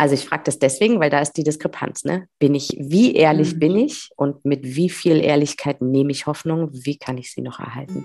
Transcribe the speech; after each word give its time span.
Also 0.00 0.14
ich 0.14 0.24
frage 0.24 0.44
das 0.44 0.60
deswegen, 0.60 1.00
weil 1.00 1.10
da 1.10 1.18
ist 1.18 1.32
die 1.32 1.42
Diskrepanz. 1.42 2.04
Ne? 2.04 2.28
Bin 2.38 2.54
ich, 2.54 2.68
wie 2.78 3.16
ehrlich 3.16 3.54
mhm. 3.54 3.58
bin 3.58 3.76
ich 3.76 4.10
und 4.16 4.44
mit 4.44 4.60
wie 4.62 4.90
viel 4.90 5.20
Ehrlichkeit 5.20 5.82
nehme 5.82 6.12
ich 6.12 6.26
Hoffnung? 6.26 6.70
Wie 6.72 6.96
kann 6.96 7.18
ich 7.18 7.32
sie 7.32 7.42
noch 7.42 7.58
erhalten? 7.58 8.04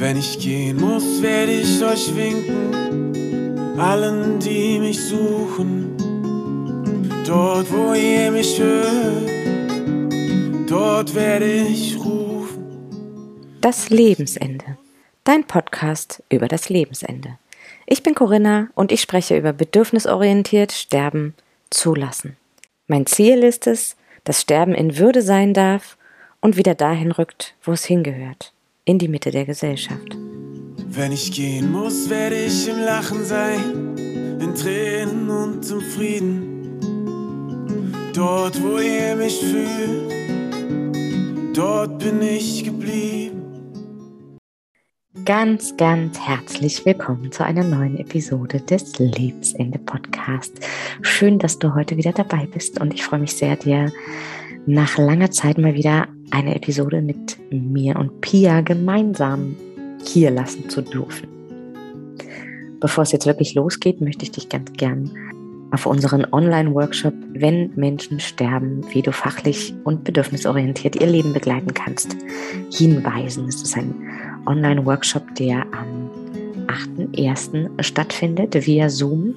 Wenn 0.00 0.16
ich 0.16 0.38
gehen 0.38 0.80
muss, 0.80 1.20
werde 1.20 1.52
ich 1.52 1.84
euch 1.84 2.16
winken, 2.16 3.78
allen, 3.78 4.38
die 4.38 4.78
mich 4.78 4.98
suchen. 4.98 5.94
Dort, 7.26 7.70
wo 7.70 7.92
ihr 7.92 8.30
mich 8.30 8.58
hört, 8.58 9.28
dort 10.70 11.14
werde 11.14 11.52
ich 11.52 11.98
rufen. 11.98 12.64
Das 13.60 13.90
Lebensende 13.90 14.77
dein 15.28 15.44
Podcast 15.44 16.22
über 16.30 16.48
das 16.48 16.70
Lebensende. 16.70 17.36
Ich 17.84 18.02
bin 18.02 18.14
Corinna 18.14 18.68
und 18.74 18.90
ich 18.90 19.02
spreche 19.02 19.36
über 19.36 19.52
bedürfnisorientiert 19.52 20.72
Sterben 20.72 21.34
zulassen. 21.68 22.38
Mein 22.86 23.04
Ziel 23.04 23.44
ist 23.44 23.66
es, 23.66 23.94
dass 24.24 24.40
Sterben 24.40 24.74
in 24.74 24.96
Würde 24.96 25.20
sein 25.20 25.52
darf 25.52 25.98
und 26.40 26.56
wieder 26.56 26.74
dahin 26.74 27.12
rückt, 27.12 27.54
wo 27.62 27.72
es 27.72 27.84
hingehört, 27.84 28.54
in 28.86 28.98
die 28.98 29.08
Mitte 29.08 29.30
der 29.30 29.44
Gesellschaft. 29.44 30.16
Wenn 30.86 31.12
ich 31.12 31.30
gehen 31.30 31.70
muss, 31.72 32.08
werde 32.08 32.36
ich 32.36 32.66
im 32.66 32.80
Lachen 32.80 33.22
sein, 33.22 33.98
in 34.40 34.54
Tränen 34.54 35.28
und 35.28 35.70
im 35.70 35.80
Frieden. 35.82 36.80
Dort, 38.14 38.62
wo 38.62 38.78
ihr 38.78 39.14
mich 39.14 39.38
fühlt, 39.40 40.10
dort 41.54 41.98
bin 41.98 42.22
ich 42.22 42.64
geblieben. 42.64 43.27
Ganz, 45.28 45.76
ganz 45.76 46.18
herzlich 46.18 46.86
willkommen 46.86 47.30
zu 47.30 47.44
einer 47.44 47.62
neuen 47.62 47.98
Episode 47.98 48.62
des 48.62 48.98
Lebensende 48.98 49.78
Podcast. 49.78 50.58
Schön, 51.02 51.38
dass 51.38 51.58
du 51.58 51.74
heute 51.74 51.98
wieder 51.98 52.12
dabei 52.12 52.46
bist 52.46 52.80
und 52.80 52.94
ich 52.94 53.04
freue 53.04 53.20
mich 53.20 53.34
sehr, 53.34 53.56
dir 53.56 53.92
nach 54.64 54.96
langer 54.96 55.30
Zeit 55.30 55.58
mal 55.58 55.74
wieder 55.74 56.08
eine 56.30 56.54
Episode 56.54 57.02
mit 57.02 57.36
mir 57.50 57.96
und 57.96 58.22
Pia 58.22 58.62
gemeinsam 58.62 59.54
hier 60.02 60.30
lassen 60.30 60.70
zu 60.70 60.80
dürfen. 60.80 61.28
Bevor 62.80 63.02
es 63.02 63.12
jetzt 63.12 63.26
wirklich 63.26 63.54
losgeht, 63.54 64.00
möchte 64.00 64.22
ich 64.22 64.30
dich 64.30 64.48
ganz 64.48 64.72
gern 64.72 65.10
auf 65.72 65.84
unseren 65.84 66.24
Online-Workshop 66.32 67.12
Wenn 67.34 67.72
Menschen 67.76 68.18
sterben, 68.18 68.80
wie 68.94 69.02
du 69.02 69.12
fachlich 69.12 69.74
und 69.84 70.04
bedürfnisorientiert 70.04 70.96
ihr 70.96 71.06
Leben 71.06 71.34
begleiten 71.34 71.74
kannst, 71.74 72.16
hinweisen. 72.72 73.46
Es 73.46 73.60
ist 73.60 73.76
ein 73.76 73.94
Online-Workshop, 74.48 75.34
der 75.36 75.66
am 75.72 76.10
8.1. 76.66 77.82
stattfindet 77.82 78.66
via 78.66 78.88
Zoom. 78.88 79.34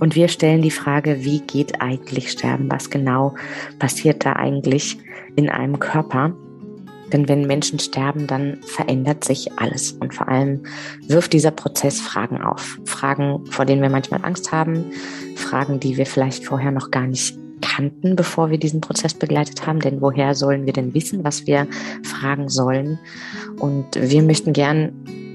Und 0.00 0.14
wir 0.14 0.28
stellen 0.28 0.62
die 0.62 0.70
Frage, 0.70 1.24
wie 1.24 1.40
geht 1.40 1.80
eigentlich 1.80 2.30
Sterben? 2.30 2.70
Was 2.70 2.88
genau 2.88 3.34
passiert 3.78 4.24
da 4.24 4.34
eigentlich 4.34 4.98
in 5.36 5.50
einem 5.50 5.78
Körper? 5.78 6.34
Denn 7.12 7.28
wenn 7.28 7.46
Menschen 7.46 7.78
sterben, 7.78 8.26
dann 8.26 8.62
verändert 8.62 9.22
sich 9.22 9.52
alles. 9.58 9.92
Und 9.92 10.14
vor 10.14 10.28
allem 10.28 10.62
wirft 11.06 11.34
dieser 11.34 11.50
Prozess 11.50 12.00
Fragen 12.00 12.40
auf. 12.40 12.78
Fragen, 12.86 13.44
vor 13.46 13.66
denen 13.66 13.82
wir 13.82 13.90
manchmal 13.90 14.24
Angst 14.24 14.50
haben. 14.50 14.86
Fragen, 15.36 15.78
die 15.78 15.98
wir 15.98 16.06
vielleicht 16.06 16.46
vorher 16.46 16.70
noch 16.70 16.90
gar 16.90 17.06
nicht 17.06 17.36
kannten, 17.72 18.16
bevor 18.16 18.50
wir 18.50 18.58
diesen 18.58 18.80
Prozess 18.80 19.14
begleitet 19.14 19.66
haben. 19.66 19.80
Denn 19.80 20.00
woher 20.00 20.34
sollen 20.34 20.66
wir 20.66 20.72
denn 20.72 20.94
wissen, 20.94 21.24
was 21.24 21.46
wir 21.46 21.66
fragen 22.02 22.48
sollen? 22.48 22.98
Und 23.58 23.86
wir 23.94 24.22
möchten 24.22 24.52
gern 24.52 24.92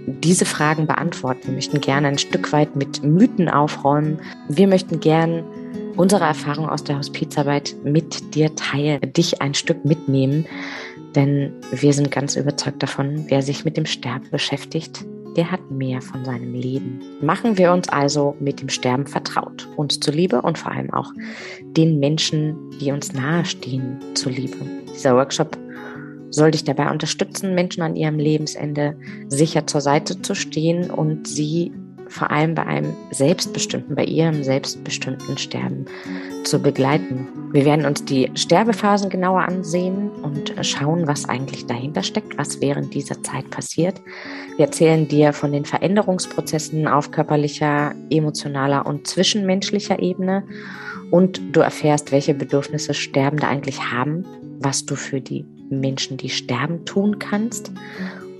diese 0.07 0.45
Fragen 0.45 0.87
beantworten. 0.87 1.47
Wir 1.47 1.53
möchten 1.55 1.81
gerne 1.81 2.07
ein 2.07 2.17
Stück 2.17 2.51
weit 2.53 2.75
mit 2.75 3.03
Mythen 3.03 3.49
aufräumen. 3.49 4.19
Wir 4.47 4.67
möchten 4.67 4.99
gern 4.99 5.43
unsere 5.97 6.25
Erfahrung 6.25 6.69
aus 6.69 6.83
der 6.83 6.97
Hospizarbeit 6.97 7.75
mit 7.83 8.35
dir 8.35 8.55
teilen, 8.55 9.01
dich 9.13 9.41
ein 9.41 9.53
Stück 9.53 9.83
mitnehmen. 9.83 10.45
Denn 11.15 11.51
wir 11.71 11.93
sind 11.93 12.11
ganz 12.11 12.35
überzeugt 12.35 12.83
davon, 12.83 13.25
wer 13.27 13.41
sich 13.41 13.65
mit 13.65 13.75
dem 13.75 13.85
Sterben 13.85 14.29
beschäftigt, 14.29 15.03
der 15.37 15.51
hat 15.51 15.71
mehr 15.71 16.01
von 16.01 16.25
seinem 16.25 16.53
Leben. 16.53 16.99
Machen 17.21 17.57
wir 17.57 17.71
uns 17.71 17.87
also 17.87 18.35
mit 18.39 18.59
dem 18.59 18.69
Sterben 18.69 19.05
vertraut, 19.05 19.69
uns 19.77 19.99
zuliebe 19.99 20.41
und 20.41 20.57
vor 20.57 20.71
allem 20.71 20.91
auch 20.91 21.13
den 21.61 21.99
Menschen, 21.99 22.57
die 22.81 22.91
uns 22.91 23.13
nahestehen, 23.13 23.99
zuliebe. 24.15 24.57
Dieser 24.93 25.15
Workshop 25.15 25.57
soll 26.31 26.51
dich 26.51 26.63
dabei 26.63 26.91
unterstützen, 26.91 27.55
Menschen 27.55 27.83
an 27.83 27.95
ihrem 27.95 28.17
Lebensende 28.17 28.97
sicher 29.27 29.65
zur 29.67 29.81
Seite 29.81 30.21
zu 30.21 30.35
stehen 30.35 30.89
und 30.89 31.27
sie 31.27 31.71
vor 32.09 32.31
allem 32.31 32.55
bei 32.55 32.65
einem 32.65 32.93
selbstbestimmten, 33.11 33.95
bei 33.95 34.03
ihrem 34.03 34.43
selbstbestimmten 34.43 35.37
Sterben 35.37 35.85
zu 36.43 36.59
begleiten. 36.59 37.27
Wir 37.51 37.65
werden 37.65 37.85
uns 37.85 38.05
die 38.05 38.31
Sterbephasen 38.35 39.09
genauer 39.09 39.41
ansehen 39.41 40.09
und 40.21 40.53
schauen, 40.61 41.07
was 41.07 41.27
eigentlich 41.27 41.65
dahinter 41.65 42.03
steckt, 42.03 42.37
was 42.37 42.61
während 42.61 42.93
dieser 42.93 43.21
Zeit 43.23 43.49
passiert. 43.49 44.01
Wir 44.55 44.65
erzählen 44.65 45.07
dir 45.07 45.33
von 45.33 45.51
den 45.51 45.65
Veränderungsprozessen 45.65 46.87
auf 46.87 47.11
körperlicher, 47.11 47.93
emotionaler 48.09 48.85
und 48.85 49.07
zwischenmenschlicher 49.07 49.99
Ebene 49.99 50.43
und 51.11 51.41
du 51.55 51.61
erfährst, 51.61 52.11
welche 52.11 52.33
Bedürfnisse 52.33 52.93
Sterbende 52.93 53.47
eigentlich 53.47 53.91
haben, 53.91 54.25
was 54.59 54.85
du 54.85 54.95
für 54.95 55.21
die 55.21 55.45
Menschen, 55.69 56.17
die 56.17 56.29
sterben, 56.29 56.85
tun 56.85 57.19
kannst 57.19 57.71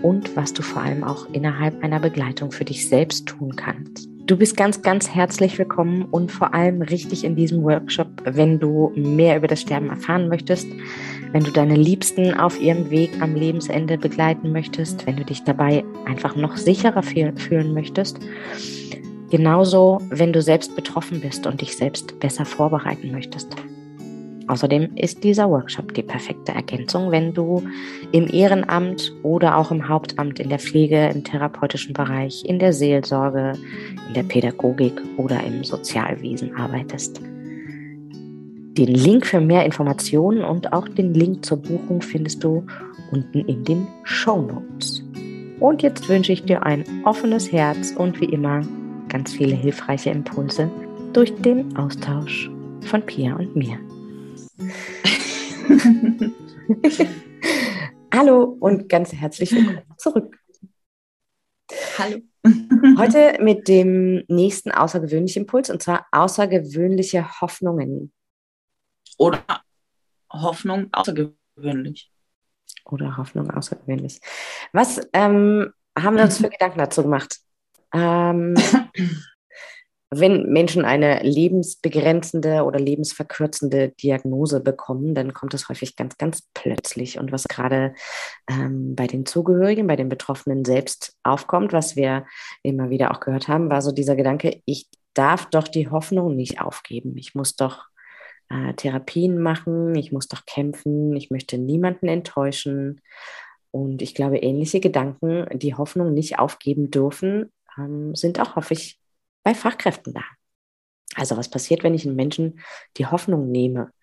und 0.02 0.36
was 0.36 0.54
du 0.54 0.62
vor 0.62 0.82
allem 0.82 1.04
auch 1.04 1.28
innerhalb 1.34 1.84
einer 1.84 2.00
Begleitung 2.00 2.52
für 2.52 2.66
dich 2.66 2.88
selbst 2.88 3.28
tun 3.28 3.56
kannst. 3.56 4.10
Du 4.28 4.36
bist 4.36 4.58
ganz, 4.58 4.82
ganz 4.82 5.10
herzlich 5.10 5.58
willkommen 5.58 6.04
und 6.04 6.34
vor 6.34 6.54
allem 6.54 6.82
richtig 6.82 7.24
in 7.24 7.38
diesem 7.38 7.64
Workshop, 7.64 8.08
wenn 8.26 8.60
du 8.60 8.92
mehr 8.94 9.38
über 9.38 9.48
das 9.48 9.62
Sterben 9.62 9.90
erfahren 9.90 10.28
möchtest, 10.28 10.68
wenn 11.32 11.46
du 11.46 11.52
deine 11.52 11.78
Liebsten 11.78 12.34
auf 12.34 12.60
ihrem 12.60 12.90
Weg 12.90 13.12
am 13.22 13.36
Lebensende 13.36 13.98
begleiten 13.98 14.52
möchtest, 14.52 15.08
wenn 15.08 15.16
du 15.16 15.24
dich 15.24 15.46
dabei 15.46 15.86
einfach 16.06 16.36
noch 16.36 16.58
sicherer 16.58 17.04
fühlen 17.04 17.74
möchtest. 17.74 18.20
Genauso, 19.30 20.02
wenn 20.10 20.34
du 20.34 20.42
selbst 20.42 20.76
betroffen 20.76 21.22
bist 21.22 21.48
und 21.48 21.62
dich 21.62 21.78
selbst 21.78 22.20
besser 22.20 22.44
vorbereiten 22.44 23.12
möchtest. 23.12 23.56
Außerdem 24.48 24.96
ist 24.96 25.24
dieser 25.24 25.50
Workshop 25.50 25.94
die 25.94 26.04
perfekte 26.04 26.54
Ergänzung, 26.54 27.12
wenn 27.12 27.34
du 27.34 27.64
im 28.14 28.28
Ehrenamt 28.28 29.14
oder 29.22 29.58
auch 29.58 29.72
im 29.72 29.90
Hauptamt 29.90 30.40
in 30.40 30.50
der 30.50 30.60
Pflege, 30.60 31.10
im 31.14 31.24
therapeutischen 31.24 31.94
Bereich, 31.94 32.46
in 32.46 32.58
der 32.60 32.72
Seelsorge, 32.72 33.54
in 34.08 34.14
der 34.14 34.24
Pädagogik 34.24 34.94
oder 35.18 35.44
im 35.44 35.64
Sozialwesen 35.66 36.56
arbeitest. 36.56 37.20
Den 38.78 38.94
Link 38.94 39.26
für 39.26 39.42
mehr 39.42 39.66
Informationen 39.66 40.44
und 40.44 40.72
auch 40.72 40.88
den 40.88 41.14
Link 41.14 41.44
zur 41.44 41.58
Buchung 41.58 42.02
findest 42.02 42.44
du 42.44 42.66
unten 43.12 43.40
in 43.40 43.64
den 43.64 43.88
Show 44.04 44.42
Notes. 44.42 45.04
Und 45.60 45.82
jetzt 45.82 46.08
wünsche 46.08 46.32
ich 46.32 46.44
dir 46.44 46.64
ein 46.64 46.86
offenes 47.04 47.52
Herz 47.52 47.92
und 47.98 48.22
wie 48.22 48.26
immer 48.26 48.62
ganz 49.10 49.34
viele 49.34 49.56
hilfreiche 49.56 50.12
Impulse 50.12 50.70
durch 51.14 51.34
den 51.36 51.76
Austausch 51.76 52.52
von 52.82 53.02
Pia 53.02 53.36
und 53.36 53.56
mir. 53.56 53.80
Hallo 58.14 58.44
und 58.60 58.90
ganz 58.90 59.14
herzlich 59.14 59.52
willkommen 59.52 59.84
zurück. 59.98 60.36
Hallo. 62.00 62.18
Heute 62.98 63.38
mit 63.42 63.68
dem 63.68 64.24
nächsten 64.28 64.72
außergewöhnlichen 64.72 65.44
Impuls 65.44 65.70
und 65.70 65.84
zwar 65.84 66.08
außergewöhnliche 66.12 67.40
Hoffnungen. 67.40 68.12
Oder 69.20 69.44
Hoffnung 70.32 70.88
außergewöhnlich. 70.92 72.12
Oder 72.86 73.18
Hoffnung 73.18 73.52
außergewöhnlich. 73.52 74.20
Was 74.74 75.00
ähm, 75.14 75.72
haben 75.98 76.18
wir 76.18 76.24
uns 76.24 76.40
für 76.40 76.50
Gedanken 76.50 76.80
dazu 76.80 77.04
gemacht? 77.04 77.38
Ähm, 77.94 78.56
wenn 80.10 80.50
Menschen 80.50 80.86
eine 80.86 81.22
lebensbegrenzende 81.22 82.64
oder 82.64 82.80
lebensverkürzende 82.80 83.90
Diagnose 84.02 84.62
bekommen, 84.62 85.14
dann 85.14 85.34
kommt 85.34 85.54
das 85.54 85.68
häufig 85.68 85.98
ganz, 85.98 86.18
ganz 86.18 86.48
plötzlich. 86.54 87.20
Und 87.20 87.32
was 87.32 87.44
gerade 87.44 87.94
ähm, 88.50 88.96
bei 88.96 89.06
den 89.06 89.26
Zugehörigen, 89.26 89.88
bei 89.88 89.98
den 89.98 90.08
Betroffenen 90.08 90.64
selbst 90.64 91.18
aufkommt, 91.24 91.74
was 91.74 91.98
wir 91.98 92.26
immer 92.64 92.90
wieder 92.90 93.12
auch 93.12 93.20
gehört 93.20 93.50
haben, 93.50 93.70
war 93.70 93.82
so 93.82 93.92
dieser 93.92 94.16
Gedanke, 94.16 94.62
ich 94.66 94.88
darf 95.14 95.50
doch 95.50 95.68
die 95.68 95.90
Hoffnung 95.90 96.36
nicht 96.36 96.62
aufgeben. 96.62 97.18
Ich 97.18 97.36
muss 97.36 97.56
doch 97.58 97.88
äh, 98.50 98.74
Therapien 98.76 99.40
machen, 99.40 99.96
ich 99.96 100.14
muss 100.14 100.30
doch 100.30 100.46
kämpfen, 100.46 101.16
ich 101.18 101.32
möchte 101.32 101.58
niemanden 101.58 102.08
enttäuschen. 102.08 103.02
Und 103.72 104.02
ich 104.02 104.16
glaube, 104.16 104.38
ähnliche 104.38 104.80
Gedanken, 104.80 105.48
die 105.58 105.76
Hoffnung 105.76 106.14
nicht 106.14 106.40
aufgeben 106.40 106.92
dürfen, 106.92 107.52
ähm, 107.78 108.16
sind 108.16 108.40
auch 108.40 108.56
häufig 108.56 109.00
bei 109.48 109.56
Fachkräften 109.56 110.14
da. 110.14 110.24
Also 111.16 111.38
was 111.38 111.50
passiert, 111.50 111.82
wenn 111.82 111.94
ich 111.94 112.06
einen 112.06 112.18
Menschen 112.18 112.60
die 112.98 113.06
Hoffnung 113.06 113.50
nehme? 113.50 113.94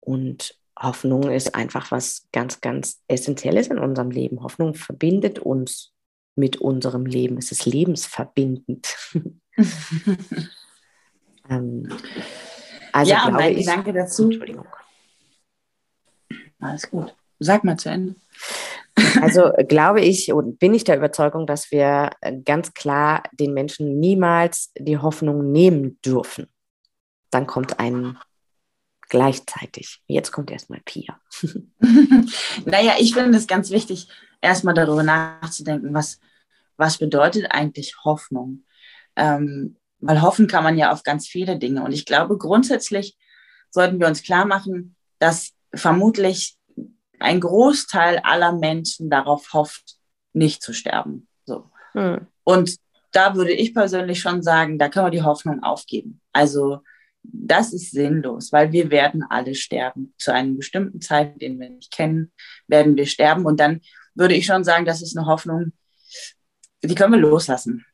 Und 0.00 0.58
Hoffnung 0.76 1.30
ist 1.30 1.54
einfach 1.54 1.92
was 1.92 2.26
ganz, 2.32 2.60
ganz 2.60 3.00
Essentielles 3.06 3.68
in 3.68 3.78
unserem 3.78 4.10
Leben. 4.10 4.42
Hoffnung 4.42 4.74
verbindet 4.74 5.38
uns 5.38 5.92
mit 6.34 6.56
unserem 6.56 7.06
Leben. 7.06 7.38
Es 7.38 7.52
ist 7.52 7.64
lebensverbindend. 7.64 8.96
ähm, 11.48 11.88
also 12.92 13.12
ja, 13.12 13.30
mein 13.30 13.52
ich, 13.52 13.58
Gedanke 13.64 13.92
dazu. 13.92 14.24
Entschuldigung. 14.24 14.66
Alles 16.58 16.90
gut. 16.90 17.14
Sag 17.38 17.62
mal 17.62 17.76
zu 17.78 17.88
Ende. 17.88 18.16
Also 19.20 19.52
glaube 19.68 20.00
ich 20.00 20.32
und 20.32 20.58
bin 20.58 20.74
ich 20.74 20.84
der 20.84 20.96
Überzeugung, 20.96 21.46
dass 21.46 21.70
wir 21.70 22.10
ganz 22.44 22.74
klar 22.74 23.22
den 23.32 23.52
Menschen 23.52 23.98
niemals 23.98 24.72
die 24.78 24.98
Hoffnung 24.98 25.50
nehmen 25.52 26.00
dürfen. 26.02 26.46
Dann 27.30 27.46
kommt 27.46 27.78
ein 27.80 28.18
gleichzeitig. 29.08 30.02
Jetzt 30.06 30.32
kommt 30.32 30.50
erstmal 30.50 30.80
Pia. 30.84 31.20
naja, 32.64 32.94
ich 32.98 33.12
finde 33.12 33.36
es 33.36 33.46
ganz 33.46 33.70
wichtig, 33.70 34.08
erstmal 34.40 34.74
darüber 34.74 35.02
nachzudenken, 35.02 35.92
was, 35.92 36.18
was 36.76 36.98
bedeutet 36.98 37.50
eigentlich 37.50 37.96
Hoffnung? 38.04 38.64
Ähm, 39.16 39.76
weil 40.00 40.22
hoffen 40.22 40.46
kann 40.46 40.64
man 40.64 40.78
ja 40.78 40.92
auf 40.92 41.02
ganz 41.02 41.28
viele 41.28 41.58
Dinge. 41.58 41.84
Und 41.84 41.92
ich 41.92 42.06
glaube, 42.06 42.38
grundsätzlich 42.38 43.16
sollten 43.70 44.00
wir 44.00 44.06
uns 44.06 44.22
klar 44.22 44.46
machen, 44.46 44.96
dass 45.18 45.52
vermutlich 45.74 46.56
ein 47.18 47.40
Großteil 47.40 48.18
aller 48.18 48.52
Menschen 48.52 49.10
darauf 49.10 49.52
hofft, 49.52 49.96
nicht 50.32 50.62
zu 50.62 50.72
sterben. 50.72 51.28
So. 51.44 51.70
Hm. 51.92 52.26
Und 52.44 52.76
da 53.12 53.36
würde 53.36 53.52
ich 53.52 53.74
persönlich 53.74 54.20
schon 54.20 54.42
sagen, 54.42 54.78
da 54.78 54.88
können 54.88 55.06
wir 55.06 55.10
die 55.10 55.22
Hoffnung 55.22 55.62
aufgeben. 55.62 56.20
Also 56.32 56.80
das 57.22 57.72
ist 57.72 57.92
sinnlos, 57.92 58.52
weil 58.52 58.72
wir 58.72 58.90
werden 58.90 59.22
alle 59.28 59.54
sterben. 59.54 60.14
Zu 60.18 60.32
einem 60.32 60.56
bestimmten 60.56 61.00
Zeit, 61.00 61.40
den 61.40 61.60
wir 61.60 61.70
nicht 61.70 61.92
kennen, 61.92 62.32
werden 62.66 62.96
wir 62.96 63.06
sterben. 63.06 63.44
Und 63.44 63.60
dann 63.60 63.80
würde 64.14 64.34
ich 64.34 64.46
schon 64.46 64.64
sagen, 64.64 64.84
das 64.84 65.02
ist 65.02 65.16
eine 65.16 65.26
Hoffnung, 65.26 65.72
die 66.82 66.94
können 66.94 67.12
wir 67.12 67.20
loslassen. 67.20 67.84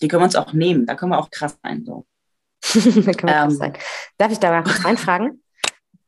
Die 0.00 0.06
können 0.06 0.22
wir 0.22 0.26
uns 0.26 0.36
auch 0.36 0.52
nehmen. 0.52 0.86
Da 0.86 0.94
können 0.94 1.10
wir 1.10 1.18
auch 1.18 1.30
krass 1.30 1.58
sein. 1.62 1.84
So. 1.84 2.06
da 2.62 2.80
können 2.80 3.04
wir 3.04 3.12
ähm, 3.12 3.48
krass 3.48 3.56
sein. 3.56 3.72
Darf 4.16 4.32
ich 4.32 4.38
da 4.38 4.50
mal 4.50 4.62
kurz 4.62 4.84
reinfragen? 4.84 5.42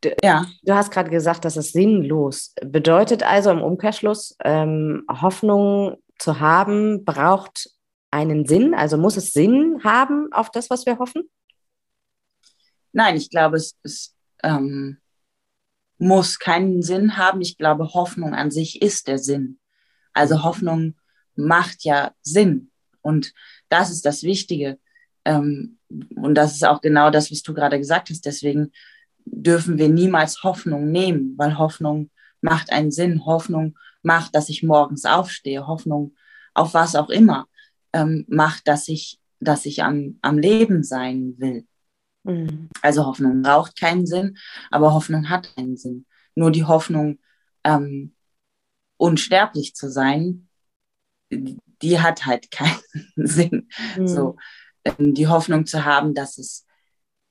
Du, 0.00 0.14
ja. 0.22 0.46
Du 0.62 0.74
hast 0.74 0.90
gerade 0.90 1.10
gesagt, 1.10 1.44
das 1.44 1.56
ist 1.56 1.72
sinnlos. 1.72 2.54
Bedeutet 2.64 3.22
also 3.22 3.50
im 3.50 3.62
Umkehrschluss, 3.62 4.36
ähm, 4.44 5.04
Hoffnung 5.08 5.96
zu 6.18 6.40
haben, 6.40 7.04
braucht 7.04 7.70
einen 8.10 8.46
Sinn? 8.46 8.74
Also 8.74 8.96
muss 8.96 9.16
es 9.16 9.32
Sinn 9.32 9.80
haben 9.84 10.32
auf 10.32 10.50
das, 10.50 10.70
was 10.70 10.86
wir 10.86 10.98
hoffen? 10.98 11.28
Nein, 12.92 13.16
ich 13.16 13.30
glaube, 13.30 13.56
es, 13.56 13.76
es 13.82 14.14
ähm, 14.42 14.98
muss 15.98 16.38
keinen 16.38 16.82
Sinn 16.82 17.16
haben. 17.16 17.40
Ich 17.40 17.56
glaube, 17.56 17.92
Hoffnung 17.94 18.34
an 18.34 18.50
sich 18.50 18.82
ist 18.82 19.06
der 19.06 19.18
Sinn. 19.18 19.58
Also 20.12 20.42
Hoffnung 20.42 20.96
macht 21.36 21.84
ja 21.84 22.12
Sinn. 22.22 22.70
Und 23.02 23.32
das 23.68 23.90
ist 23.90 24.04
das 24.04 24.22
Wichtige. 24.22 24.78
Ähm, 25.24 25.78
und 26.16 26.34
das 26.34 26.52
ist 26.52 26.64
auch 26.64 26.80
genau 26.80 27.10
das, 27.10 27.30
was 27.30 27.42
du 27.42 27.54
gerade 27.54 27.78
gesagt 27.78 28.10
hast. 28.10 28.24
Deswegen 28.24 28.72
dürfen 29.30 29.78
wir 29.78 29.88
niemals 29.88 30.42
Hoffnung 30.42 30.90
nehmen, 30.90 31.34
weil 31.36 31.58
Hoffnung 31.58 32.10
macht 32.40 32.72
einen 32.72 32.90
Sinn. 32.90 33.24
Hoffnung 33.24 33.78
macht, 34.02 34.34
dass 34.34 34.48
ich 34.48 34.62
morgens 34.62 35.04
aufstehe. 35.04 35.66
Hoffnung 35.66 36.14
auf 36.54 36.74
was 36.74 36.96
auch 36.96 37.10
immer 37.10 37.46
ähm, 37.92 38.24
macht, 38.28 38.66
dass 38.66 38.88
ich, 38.88 39.18
dass 39.38 39.66
ich 39.66 39.82
am, 39.82 40.18
am 40.22 40.38
Leben 40.38 40.82
sein 40.82 41.34
will. 41.38 41.66
Mhm. 42.24 42.68
Also 42.82 43.06
Hoffnung 43.06 43.42
braucht 43.42 43.78
keinen 43.78 44.06
Sinn, 44.06 44.36
aber 44.70 44.92
Hoffnung 44.92 45.28
hat 45.28 45.52
einen 45.56 45.76
Sinn. 45.76 46.06
Nur 46.34 46.50
die 46.50 46.64
Hoffnung, 46.64 47.18
ähm, 47.64 48.14
unsterblich 48.96 49.74
zu 49.74 49.90
sein, 49.90 50.48
die 51.30 52.00
hat 52.00 52.26
halt 52.26 52.50
keinen 52.50 52.80
Sinn. 53.16 53.68
Mhm. 53.96 54.06
So, 54.06 54.36
ähm, 54.84 55.14
die 55.14 55.28
Hoffnung 55.28 55.66
zu 55.66 55.84
haben, 55.84 56.14
dass 56.14 56.38
es 56.38 56.66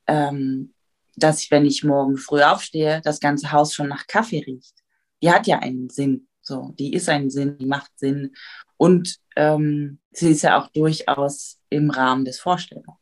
ähm, 0.08 0.74
dass 1.16 1.42
ich, 1.42 1.52
wenn 1.52 1.66
ich 1.66 1.84
morgen 1.84 2.18
früh 2.18 2.42
aufstehe, 2.42 3.02
das 3.04 3.20
ganze 3.20 3.52
Haus 3.52 3.74
schon 3.74 3.88
nach 3.88 4.08
Kaffee 4.08 4.44
riecht. 4.46 4.76
Die 5.22 5.32
hat 5.32 5.48
ja 5.48 5.60
einen 5.60 5.90
Sinn. 5.90 6.28
So, 6.42 6.74
die 6.80 6.94
ist 6.94 7.10
ein 7.10 7.30
Sinn, 7.30 7.58
die 7.58 7.66
macht 7.66 7.92
Sinn. 7.98 8.34
Und 8.78 9.18
ähm, 9.36 10.00
sie 10.12 10.32
ist 10.32 10.44
ja 10.44 10.60
auch 10.60 10.70
durchaus 10.70 11.60
im 11.70 11.90
Rahmen 11.90 12.26
des 12.26 12.40
Vorstellungen. 12.40 12.98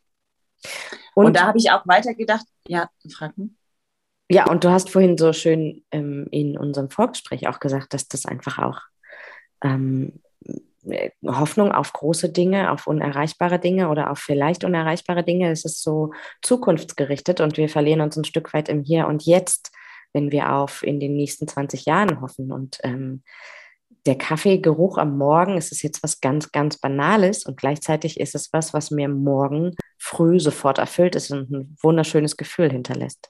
Und, 1.14 1.28
und 1.28 1.36
da 1.36 1.48
habe 1.48 1.58
ich 1.58 1.72
auch 1.72 1.88
weitergedacht, 1.88 2.46
ja, 2.68 2.90
frag 3.14 3.38
mich. 3.38 3.52
Ja, 4.30 4.50
und 4.50 4.64
du 4.64 4.70
hast 4.70 4.90
vorhin 4.90 5.18
so 5.18 5.32
schön 5.32 5.86
ähm, 5.92 6.28
in 6.32 6.58
unserem 6.58 6.90
Vorgespräch 6.90 7.48
auch 7.48 7.60
gesagt, 7.60 7.94
dass 7.94 8.08
das 8.08 8.26
einfach 8.26 8.58
auch 8.58 8.82
ähm, 9.64 10.22
Hoffnung 11.26 11.72
auf 11.72 11.94
große 11.94 12.30
Dinge, 12.30 12.72
auf 12.72 12.88
unerreichbare 12.88 13.60
Dinge 13.60 13.90
oder 13.90 14.12
auf 14.12 14.20
vielleicht 14.20 14.64
unerreichbare 14.64 15.24
Dinge. 15.24 15.52
Es 15.52 15.66
ist 15.66 15.84
so 15.84 16.12
zukunftsgerichtet 16.42 17.42
und 17.42 17.58
wir 17.58 17.70
verlieren 17.70 18.02
uns 18.02 18.18
ein 18.18 18.26
Stück 18.26 18.54
weit 18.54 18.70
im 18.70 18.84
Hier 18.84 19.08
und 19.08 19.26
Jetzt, 19.26 19.72
wenn 20.14 20.32
wir 20.32 20.54
auf 20.54 20.84
in 20.84 21.00
den 21.00 21.16
nächsten 21.16 21.48
20 21.48 21.86
Jahren 21.86 22.22
hoffen. 22.22 22.52
Und 22.52 22.80
ähm, 22.84 23.24
der 24.06 24.18
Kaffeegeruch 24.18 24.98
am 24.98 25.18
Morgen 25.18 25.58
ist 25.58 25.72
es 25.72 25.82
jetzt 25.82 26.02
was 26.04 26.22
ganz, 26.22 26.52
ganz 26.52 26.78
Banales 26.78 27.46
und 27.46 27.58
gleichzeitig 27.58 28.20
ist 28.20 28.36
es 28.36 28.52
was, 28.54 28.74
was 28.74 28.90
mir 28.90 29.10
morgen 29.10 29.76
früh 29.98 30.40
sofort 30.40 30.78
erfüllt 30.78 31.16
ist 31.16 31.32
und 31.32 31.52
ein 31.52 31.78
wunderschönes 31.82 32.38
Gefühl 32.38 32.72
hinterlässt. 32.72 33.30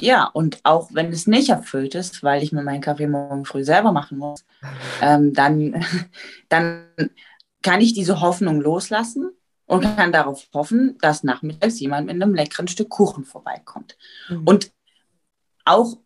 Ja, 0.00 0.26
und 0.26 0.60
auch 0.62 0.90
wenn 0.92 1.12
es 1.12 1.26
nicht 1.26 1.48
erfüllt 1.48 1.94
ist, 1.94 2.22
weil 2.22 2.42
ich 2.42 2.52
mir 2.52 2.62
meinen 2.62 2.80
Kaffee 2.80 3.08
morgen 3.08 3.44
früh 3.44 3.64
selber 3.64 3.92
machen 3.92 4.18
muss, 4.18 4.44
ähm, 5.02 5.32
dann, 5.32 5.84
dann 6.48 6.86
kann 7.62 7.80
ich 7.80 7.94
diese 7.94 8.20
Hoffnung 8.20 8.60
loslassen 8.60 9.30
und 9.66 9.82
kann 9.82 10.12
darauf 10.12 10.48
hoffen, 10.54 10.96
dass 11.00 11.24
nachmittags 11.24 11.80
jemand 11.80 12.06
mit 12.06 12.14
einem 12.14 12.34
leckeren 12.34 12.68
Stück 12.68 12.88
Kuchen 12.88 13.24
vorbeikommt. 13.24 13.98
Mhm. 14.28 14.44
Und 14.46 14.72
auch, 15.64 15.98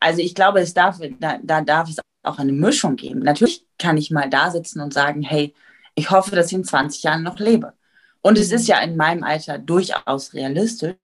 also 0.00 0.20
ich 0.20 0.34
glaube, 0.34 0.60
es 0.60 0.74
darf, 0.74 0.98
da, 1.20 1.38
da 1.42 1.60
darf 1.60 1.88
es 1.88 1.98
auch 2.22 2.38
eine 2.38 2.52
Mischung 2.52 2.96
geben. 2.96 3.20
Natürlich 3.20 3.66
kann 3.78 3.96
ich 3.96 4.10
mal 4.10 4.28
da 4.28 4.50
sitzen 4.50 4.80
und 4.80 4.92
sagen, 4.92 5.22
hey, 5.22 5.54
ich 5.94 6.10
hoffe, 6.10 6.34
dass 6.34 6.48
ich 6.48 6.54
in 6.54 6.64
20 6.64 7.02
Jahren 7.02 7.22
noch 7.22 7.38
lebe. 7.38 7.74
Und 8.22 8.38
es 8.38 8.52
ist 8.52 8.66
ja 8.66 8.80
in 8.80 8.96
meinem 8.96 9.22
Alter 9.22 9.58
durchaus 9.58 10.34
realistisch. 10.34 10.96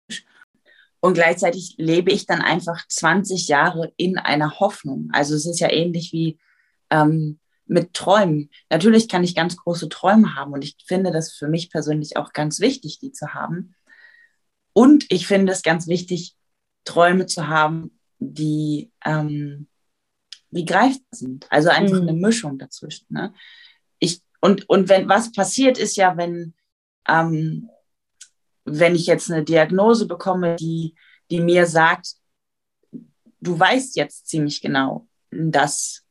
Und 1.05 1.13
gleichzeitig 1.13 1.75
lebe 1.77 2.11
ich 2.11 2.25
dann 2.25 2.41
einfach 2.41 2.83
20 2.87 3.47
Jahre 3.47 3.93
in 3.95 4.17
einer 4.17 4.59
Hoffnung. 4.59 5.09
Also 5.13 5.35
es 5.35 5.45
ist 5.45 5.59
ja 5.59 5.71
ähnlich 5.71 6.11
wie 6.13 6.39
ähm, 6.89 7.39
mit 7.67 7.93
Träumen. 7.93 8.49
Natürlich 8.71 9.07
kann 9.07 9.23
ich 9.23 9.35
ganz 9.35 9.55
große 9.55 9.87
Träume 9.87 10.33
haben 10.33 10.53
und 10.53 10.63
ich 10.63 10.75
finde 10.83 11.11
das 11.11 11.31
für 11.31 11.47
mich 11.47 11.69
persönlich 11.69 12.17
auch 12.17 12.33
ganz 12.33 12.59
wichtig, 12.59 12.97
die 12.97 13.11
zu 13.11 13.35
haben. 13.35 13.75
Und 14.73 15.05
ich 15.09 15.27
finde 15.27 15.51
es 15.51 15.61
ganz 15.61 15.85
wichtig, 15.85 16.35
Träume 16.85 17.27
zu 17.27 17.47
haben, 17.47 17.99
die, 18.17 18.91
ähm, 19.05 19.67
die 20.49 20.65
greifbar 20.65 21.05
sind. 21.11 21.45
Also 21.51 21.69
einfach 21.69 22.01
mhm. 22.01 22.09
eine 22.09 22.17
Mischung 22.17 22.57
dazwischen. 22.57 23.05
Ne? 23.09 23.31
Ich, 23.99 24.23
und, 24.41 24.67
und 24.67 24.89
wenn 24.89 25.07
was 25.07 25.31
passiert 25.31 25.77
ist 25.77 25.97
ja, 25.97 26.17
wenn 26.17 26.55
ähm, 27.07 27.69
wenn 28.65 28.95
ich 28.95 29.05
jetzt 29.05 29.31
eine 29.31 29.43
Diagnose 29.43 30.07
bekomme, 30.07 30.55
die, 30.55 30.95
die 31.31 31.39
mir 31.39 31.67
sagt, 31.67 32.15
du 33.39 33.57
weißt 33.57 33.95
jetzt 33.95 34.27
ziemlich 34.27 34.61
genau, 34.61 35.07
dass 35.31 36.03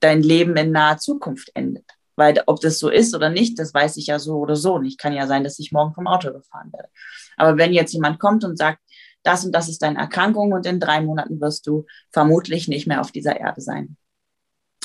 dein 0.00 0.22
Leben 0.22 0.56
in 0.56 0.72
naher 0.72 0.98
Zukunft 0.98 1.50
endet. 1.54 1.86
Weil 2.16 2.40
ob 2.46 2.60
das 2.60 2.78
so 2.78 2.90
ist 2.90 3.14
oder 3.14 3.30
nicht, 3.30 3.58
das 3.58 3.74
weiß 3.74 3.96
ich 3.96 4.08
ja 4.08 4.18
so 4.18 4.36
oder 4.36 4.54
so 4.54 4.78
nicht. 4.78 5.00
Kann 5.00 5.12
ja 5.12 5.26
sein, 5.26 5.42
dass 5.42 5.58
ich 5.58 5.72
morgen 5.72 5.94
vom 5.94 6.06
Auto 6.06 6.32
gefahren 6.32 6.72
werde. 6.72 6.88
Aber 7.36 7.56
wenn 7.56 7.72
jetzt 7.72 7.92
jemand 7.92 8.20
kommt 8.20 8.44
und 8.44 8.56
sagt, 8.56 8.80
das 9.22 9.44
und 9.44 9.52
das 9.52 9.68
ist 9.68 9.82
deine 9.82 9.98
Erkrankung 9.98 10.52
und 10.52 10.66
in 10.66 10.78
drei 10.78 11.00
Monaten 11.00 11.40
wirst 11.40 11.66
du 11.66 11.86
vermutlich 12.12 12.68
nicht 12.68 12.86
mehr 12.86 13.00
auf 13.00 13.10
dieser 13.10 13.40
Erde 13.40 13.60
sein. 13.60 13.96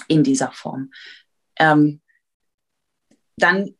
In 0.07 0.24
dieser 0.24 0.51
Form. 0.51 0.91
Ähm, 1.59 2.01
dann 3.36 3.75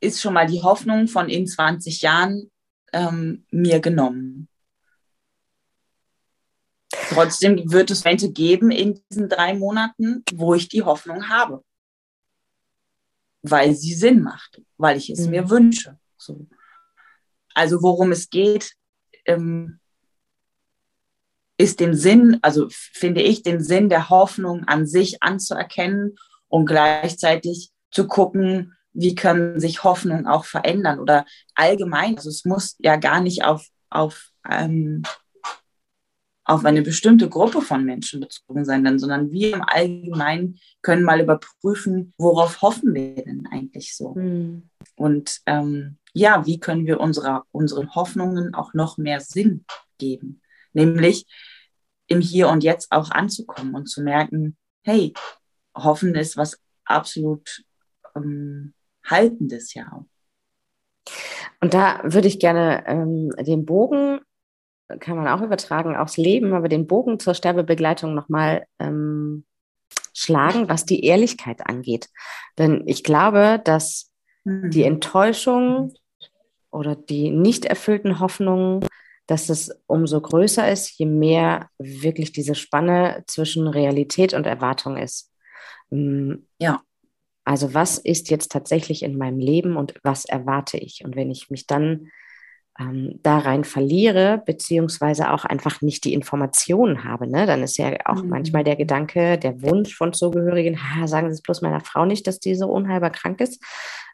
ist 0.00 0.20
schon 0.20 0.34
mal 0.34 0.46
die 0.46 0.62
Hoffnung 0.62 1.08
von 1.08 1.28
in 1.28 1.46
20 1.46 2.02
Jahren 2.02 2.50
ähm, 2.92 3.44
mir 3.50 3.80
genommen. 3.80 4.48
Trotzdem 7.10 7.70
wird 7.70 7.90
es 7.90 8.04
Momente 8.04 8.30
geben 8.30 8.70
in 8.70 9.00
diesen 9.10 9.28
drei 9.28 9.54
Monaten, 9.54 10.22
wo 10.34 10.54
ich 10.54 10.68
die 10.68 10.82
Hoffnung 10.82 11.28
habe. 11.28 11.64
Weil 13.42 13.74
sie 13.74 13.94
Sinn 13.94 14.22
macht, 14.22 14.62
weil 14.76 14.96
ich 14.96 15.10
es 15.10 15.20
mhm. 15.20 15.30
mir 15.30 15.50
wünsche. 15.50 15.98
So. 16.16 16.46
Also 17.54 17.82
worum 17.82 18.12
es 18.12 18.28
geht, 18.28 18.72
ähm, 19.24 19.80
ist 21.58 21.80
den 21.80 21.94
Sinn, 21.94 22.38
also 22.42 22.68
finde 22.70 23.22
ich, 23.22 23.42
den 23.42 23.62
Sinn 23.62 23.88
der 23.88 24.10
Hoffnung 24.10 24.64
an 24.64 24.86
sich 24.86 25.22
anzuerkennen 25.22 26.16
und 26.48 26.66
gleichzeitig 26.66 27.70
zu 27.90 28.06
gucken, 28.06 28.74
wie 28.96 29.14
können 29.14 29.60
sich 29.60 29.84
Hoffnungen 29.84 30.26
auch 30.26 30.44
verändern 30.44 30.98
oder 30.98 31.26
allgemein. 31.54 32.16
Also 32.16 32.30
es 32.30 32.44
muss 32.44 32.76
ja 32.78 32.96
gar 32.96 33.20
nicht 33.20 33.44
auf, 33.44 33.66
auf, 33.90 34.30
ähm, 34.48 35.02
auf 36.44 36.64
eine 36.64 36.82
bestimmte 36.82 37.28
Gruppe 37.28 37.60
von 37.60 37.84
Menschen 37.84 38.20
bezogen 38.20 38.64
sein, 38.64 38.84
denn, 38.84 38.98
sondern 38.98 39.30
wir 39.30 39.54
im 39.54 39.62
Allgemeinen 39.62 40.58
können 40.80 41.02
mal 41.02 41.20
überprüfen, 41.20 42.14
worauf 42.16 42.62
hoffen 42.62 42.94
wir 42.94 43.16
denn 43.16 43.46
eigentlich 43.50 43.94
so? 43.94 44.14
Mhm. 44.14 44.70
Und 44.94 45.40
ähm, 45.46 45.98
ja, 46.14 46.46
wie 46.46 46.58
können 46.58 46.86
wir 46.86 47.00
unserer, 47.00 47.44
unseren 47.52 47.94
Hoffnungen 47.94 48.54
auch 48.54 48.72
noch 48.72 48.96
mehr 48.96 49.20
Sinn 49.20 49.66
geben? 49.98 50.40
Nämlich 50.72 51.26
im 52.06 52.20
Hier 52.20 52.48
und 52.48 52.64
Jetzt 52.64 52.92
auch 52.92 53.10
anzukommen 53.10 53.74
und 53.74 53.86
zu 53.86 54.02
merken, 54.02 54.56
hey, 54.82 55.12
Hoffen 55.76 56.14
ist 56.14 56.36
was 56.36 56.58
absolut 56.84 57.64
ähm, 58.14 58.72
Haltendes 59.06 59.74
ja 59.74 59.84
auch. 59.92 60.06
Und 61.60 61.74
da 61.74 62.00
würde 62.04 62.28
ich 62.28 62.38
gerne 62.38 62.84
ähm, 62.86 63.30
den 63.38 63.64
Bogen 63.64 64.20
kann 65.00 65.16
man 65.16 65.28
auch 65.28 65.42
übertragen 65.42 65.96
aufs 65.96 66.16
Leben, 66.16 66.52
aber 66.52 66.68
den 66.68 66.86
Bogen 66.86 67.18
zur 67.18 67.34
Sterbebegleitung 67.34 68.14
nochmal 68.14 68.66
ähm, 68.78 69.44
schlagen, 70.14 70.68
was 70.68 70.84
die 70.84 71.04
Ehrlichkeit 71.04 71.66
angeht. 71.66 72.08
Denn 72.58 72.84
ich 72.86 73.02
glaube, 73.02 73.60
dass 73.64 74.12
mhm. 74.44 74.70
die 74.70 74.84
Enttäuschung 74.84 75.94
oder 76.70 76.94
die 76.94 77.30
nicht 77.30 77.64
erfüllten 77.64 78.20
Hoffnungen, 78.20 78.86
dass 79.26 79.48
es 79.48 79.76
umso 79.86 80.20
größer 80.20 80.70
ist, 80.70 80.98
je 80.98 81.06
mehr 81.06 81.68
wirklich 81.78 82.30
diese 82.32 82.54
Spanne 82.54 83.24
zwischen 83.26 83.66
Realität 83.66 84.34
und 84.34 84.46
Erwartung 84.46 84.96
ist. 84.96 85.32
Ähm, 85.90 86.46
ja. 86.58 86.80
Also 87.46 87.74
was 87.74 87.98
ist 87.98 88.28
jetzt 88.28 88.50
tatsächlich 88.50 89.04
in 89.04 89.16
meinem 89.16 89.38
Leben 89.38 89.76
und 89.76 89.94
was 90.02 90.24
erwarte 90.24 90.78
ich? 90.78 91.04
Und 91.04 91.14
wenn 91.14 91.30
ich 91.30 91.48
mich 91.48 91.68
dann 91.68 92.08
ähm, 92.78 93.20
da 93.22 93.38
rein 93.38 93.62
verliere, 93.62 94.42
beziehungsweise 94.44 95.30
auch 95.30 95.44
einfach 95.44 95.80
nicht 95.80 96.04
die 96.04 96.12
Informationen 96.12 97.04
habe, 97.04 97.28
ne? 97.28 97.46
dann 97.46 97.62
ist 97.62 97.78
ja 97.78 97.92
auch 98.04 98.22
mhm. 98.24 98.30
manchmal 98.30 98.64
der 98.64 98.74
Gedanke, 98.74 99.38
der 99.38 99.62
Wunsch 99.62 99.94
von 99.94 100.12
Zugehörigen, 100.12 100.76
sagen 101.04 101.28
Sie 101.28 101.34
es 101.34 101.42
bloß 101.42 101.62
meiner 101.62 101.80
Frau 101.80 102.04
nicht, 102.04 102.26
dass 102.26 102.40
die 102.40 102.56
so 102.56 102.66
unheilbar 102.66 103.10
krank 103.10 103.40
ist. 103.40 103.62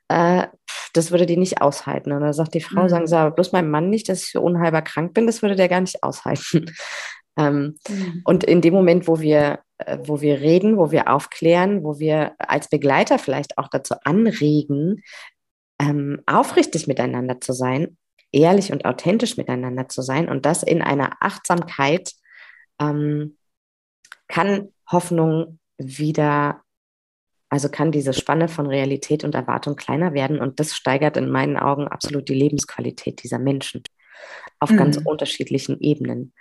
Äh, 0.09 0.49
das 0.93 1.11
würde 1.11 1.25
die 1.25 1.39
nicht 1.39 1.63
aushalten. 1.63 2.13
Und 2.13 2.21
dann 2.21 2.35
sagt 2.35 2.53
die 2.53 2.61
Frau, 2.61 2.83
mhm. 2.83 2.89
sagen 2.91 3.07
Sie 3.07 3.17
aber 3.17 3.31
bloß 3.31 3.53
meinem 3.53 3.71
Mann 3.71 3.89
nicht, 3.89 4.11
dass 4.11 4.25
ich 4.25 4.33
so 4.33 4.43
unheilbar 4.43 4.83
krank 4.83 5.15
bin, 5.15 5.27
das 5.27 5.41
würde 5.41 5.57
der 5.57 5.71
gar 5.71 5.81
nicht 5.81 6.03
aushalten. 6.03 6.67
Ähm, 7.37 7.79
mhm. 7.89 8.23
Und 8.25 8.45
in 8.45 8.61
dem 8.61 8.75
Moment, 8.75 9.09
wo 9.09 9.21
wir, 9.21 9.61
äh, 9.79 9.99
wo 10.05 10.21
wir 10.21 10.41
reden, 10.41 10.77
wo 10.77 10.91
wir 10.91 11.13
aufklären, 11.13 11.83
wo 11.83 11.99
wir 11.99 12.35
als 12.39 12.69
Begleiter 12.69 13.19
vielleicht 13.19 13.59
auch 13.59 13.69
dazu 13.69 13.95
anregen, 14.05 15.03
ähm, 15.81 16.23
aufrichtig 16.27 16.87
miteinander 16.87 17.41
zu 17.41 17.53
sein, 17.53 17.97
ehrlich 18.33 18.73
und 18.73 18.85
authentisch 18.85 19.37
miteinander 19.37 19.89
zu 19.89 20.03
sein 20.03 20.29
und 20.29 20.47
das 20.47 20.63
in 20.63 20.83
einer 20.83 21.13
Achtsamkeit 21.21 22.13
ähm, 22.81 23.37
kann 24.29 24.69
Hoffnung 24.91 25.59
wieder, 25.79 26.63
also 27.49 27.69
kann 27.69 27.93
diese 27.93 28.13
Spanne 28.15 28.49
von 28.49 28.67
Realität 28.67 29.25
und 29.25 29.35
Erwartung 29.35 29.77
kleiner 29.77 30.15
werden 30.15 30.41
und 30.41 30.61
das 30.61 30.75
steigert 30.75 31.17
in 31.17 31.31
meinen 31.31 31.57
Augen 31.57 31.89
absolut 31.89 32.29
die 32.29 32.35
Lebensqualität 32.35 33.23
dieser 33.23 33.39
Menschen 33.39 33.83
auf 34.61 34.71
mhm. 34.71 34.77
ganz 34.77 34.97
unterschiedlichen 34.99 35.81
Ebenen. 35.81 36.33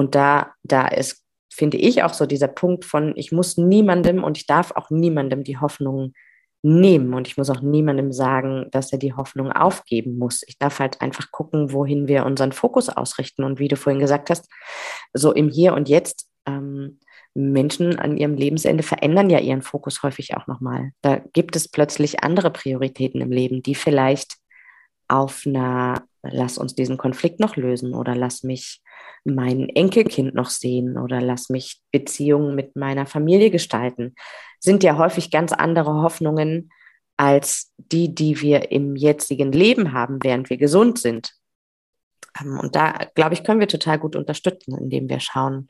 Und 0.00 0.14
da, 0.14 0.54
da 0.62 0.88
ist, 0.88 1.26
finde 1.52 1.76
ich, 1.76 2.02
auch 2.02 2.14
so 2.14 2.24
dieser 2.24 2.48
Punkt 2.48 2.86
von, 2.86 3.12
ich 3.16 3.32
muss 3.32 3.58
niemandem 3.58 4.24
und 4.24 4.38
ich 4.38 4.46
darf 4.46 4.70
auch 4.70 4.88
niemandem 4.88 5.44
die 5.44 5.58
Hoffnung 5.58 6.14
nehmen. 6.62 7.12
Und 7.12 7.28
ich 7.28 7.36
muss 7.36 7.50
auch 7.50 7.60
niemandem 7.60 8.10
sagen, 8.10 8.66
dass 8.70 8.92
er 8.92 8.98
die 8.98 9.12
Hoffnung 9.12 9.52
aufgeben 9.52 10.16
muss. 10.16 10.42
Ich 10.46 10.56
darf 10.56 10.78
halt 10.78 11.02
einfach 11.02 11.30
gucken, 11.32 11.74
wohin 11.74 12.08
wir 12.08 12.24
unseren 12.24 12.52
Fokus 12.52 12.88
ausrichten. 12.88 13.44
Und 13.44 13.58
wie 13.58 13.68
du 13.68 13.76
vorhin 13.76 14.00
gesagt 14.00 14.30
hast, 14.30 14.48
so 15.12 15.34
im 15.34 15.50
Hier 15.50 15.74
und 15.74 15.90
Jetzt, 15.90 16.30
ähm, 16.46 16.98
Menschen 17.34 17.98
an 17.98 18.16
ihrem 18.16 18.36
Lebensende 18.36 18.82
verändern 18.82 19.28
ja 19.28 19.38
ihren 19.38 19.60
Fokus 19.60 20.02
häufig 20.02 20.34
auch 20.34 20.46
nochmal. 20.46 20.92
Da 21.02 21.20
gibt 21.34 21.56
es 21.56 21.68
plötzlich 21.68 22.24
andere 22.24 22.50
Prioritäten 22.50 23.20
im 23.20 23.32
Leben, 23.32 23.62
die 23.62 23.74
vielleicht 23.74 24.38
auf 25.08 25.42
einer, 25.44 26.04
lass 26.22 26.56
uns 26.56 26.74
diesen 26.74 26.96
Konflikt 26.96 27.38
noch 27.38 27.56
lösen 27.56 27.92
oder 27.92 28.16
lass 28.16 28.44
mich 28.44 28.80
mein 29.24 29.68
Enkelkind 29.68 30.34
noch 30.34 30.50
sehen 30.50 30.96
oder 30.96 31.20
lass 31.20 31.50
mich 31.50 31.82
Beziehungen 31.92 32.54
mit 32.54 32.76
meiner 32.76 33.06
Familie 33.06 33.50
gestalten, 33.50 34.14
sind 34.58 34.82
ja 34.82 34.96
häufig 34.96 35.30
ganz 35.30 35.52
andere 35.52 36.02
Hoffnungen 36.02 36.70
als 37.16 37.72
die, 37.76 38.14
die 38.14 38.40
wir 38.40 38.72
im 38.72 38.96
jetzigen 38.96 39.52
Leben 39.52 39.92
haben, 39.92 40.18
während 40.22 40.48
wir 40.48 40.56
gesund 40.56 40.98
sind. 40.98 41.34
Ähm, 42.40 42.58
und 42.58 42.76
da, 42.76 42.92
glaube 43.14 43.34
ich, 43.34 43.44
können 43.44 43.60
wir 43.60 43.68
total 43.68 43.98
gut 43.98 44.16
unterstützen, 44.16 44.76
indem 44.78 45.08
wir 45.08 45.20
schauen, 45.20 45.68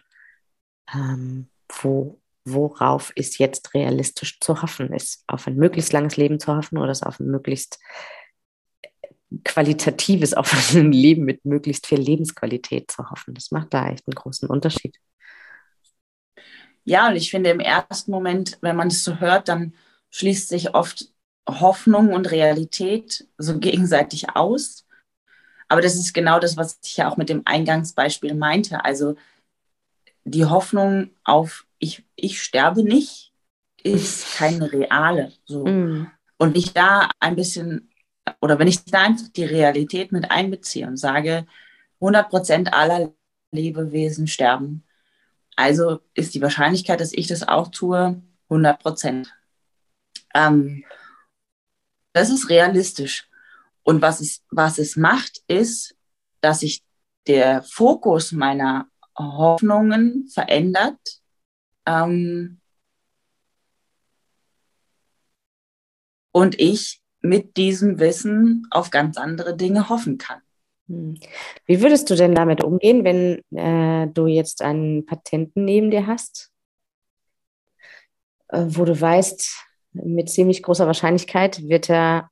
ähm, 0.95 1.49
wo, 1.83 2.21
worauf 2.45 3.11
ist 3.17 3.39
jetzt 3.39 3.75
realistisch 3.75 4.39
zu 4.41 4.63
hoffen, 4.63 4.93
ist 4.93 5.25
auf 5.27 5.47
ein 5.47 5.57
möglichst 5.57 5.93
langes 5.93 6.17
Leben 6.17 6.39
zu 6.39 6.57
hoffen 6.57 6.79
oder 6.79 6.93
ist 6.93 7.05
auf 7.05 7.19
ein 7.19 7.27
möglichst 7.27 7.81
qualitatives, 9.45 10.35
auf 10.35 10.53
ein 10.75 10.93
Leben 10.93 11.25
mit 11.25 11.45
möglichst 11.45 11.87
viel 11.87 12.01
Lebensqualität 12.01 12.91
zu 12.91 13.11
hoffen. 13.11 13.35
Das 13.35 13.51
macht 13.51 13.73
da 13.75 13.89
echt 13.89 14.07
einen 14.07 14.15
großen 14.15 14.49
Unterschied. 14.49 14.97
Ja, 16.85 17.09
und 17.09 17.17
ich 17.17 17.31
finde 17.31 17.51
im 17.51 17.61
ersten 17.61 18.11
Moment, 18.11 18.59
wenn 18.63 18.77
man 18.77 18.89
es 18.89 19.05
so 19.05 19.21
hört, 19.21 19.49
dann 19.49 19.75
schließt 20.11 20.49
sich 20.49 20.75
oft 20.75 21.13
Hoffnung 21.49 22.13
und 22.13 22.31
Realität 22.31 23.27
so 23.39 23.59
gegenseitig 23.59 24.31
aus. 24.35 24.87
Aber 25.69 25.83
das 25.83 25.95
ist 25.95 26.13
genau 26.13 26.41
das, 26.41 26.57
was 26.57 26.79
ich 26.83 26.97
ja 26.97 27.09
auch 27.09 27.17
mit 27.17 27.29
dem 27.29 27.43
Eingangsbeispiel 27.45 28.35
meinte. 28.35 28.85
Also 28.85 29.17
die 30.25 30.45
Hoffnung 30.45 31.11
auf 31.25 31.67
ich, 31.79 32.05
ich 32.17 32.43
sterbe 32.43 32.83
nicht 32.83 33.33
ist 33.83 34.35
keine 34.37 34.71
reale. 34.73 35.33
So. 35.45 35.67
Mm. 35.67 36.11
Und 36.39 36.57
ich 36.57 36.73
da 36.73 37.11
ein 37.19 37.37
bisschen 37.37 37.90
oder 38.41 38.59
wenn 38.59 38.69
ich 38.69 38.85
da 38.85 39.03
einfach 39.03 39.29
die 39.29 39.45
Realität 39.45 40.13
mit 40.13 40.31
einbeziehe 40.31 40.87
und 40.87 40.97
sage, 40.97 41.47
100 42.01 42.29
Prozent 42.29 42.73
aller 42.73 43.13
Lebewesen 43.53 44.27
sterben, 44.27 44.85
also 45.57 46.01
ist 46.15 46.35
die 46.35 46.43
Wahrscheinlichkeit, 46.43 47.01
dass 47.01 47.13
ich 47.13 47.27
das 47.27 47.47
auch 47.47 47.69
tue, 47.69 48.23
100 48.49 48.81
Prozent. 48.81 49.35
Ähm, 50.35 50.85
das 52.13 52.31
ist 52.31 52.49
realistisch. 52.49 53.29
Und 53.83 54.03
was 54.03 54.21
es, 54.21 54.43
was 54.51 54.79
es 54.79 54.97
macht, 54.97 55.43
ist, 55.47 55.97
dass 56.41 56.61
sich 56.61 56.83
der 57.27 57.63
Fokus 57.63 58.33
meiner 58.33 58.89
Hoffnungen 59.17 60.29
verändert. 60.29 61.21
Ähm, 61.87 62.61
und 66.33 66.59
ich 66.59 67.03
mit 67.23 67.57
diesem 67.57 67.99
Wissen 67.99 68.67
auf 68.71 68.91
ganz 68.91 69.17
andere 69.17 69.57
Dinge 69.57 69.89
hoffen 69.89 70.19
kann. 70.19 70.41
Hm. 70.89 71.19
Wie 71.67 71.83
würdest 71.83 72.11
du 72.11 72.17
denn 72.17 72.35
damit 72.35 72.65
umgehen, 72.65 73.05
wenn 73.05 73.43
äh, 73.57 74.09
du 74.12 74.27
jetzt 74.27 74.62
einen 74.62 75.07
Patenten 75.07 75.65
neben 75.65 75.91
dir 75.91 76.07
hast, 76.07 76.50
äh, 78.49 78.65
wo 78.69 78.85
du 78.85 78.99
weißt, 78.99 79.67
mit 79.93 80.31
ziemlich 80.31 80.62
großer 80.62 80.87
Wahrscheinlichkeit 80.87 81.69
wird 81.69 81.91
er 81.91 82.31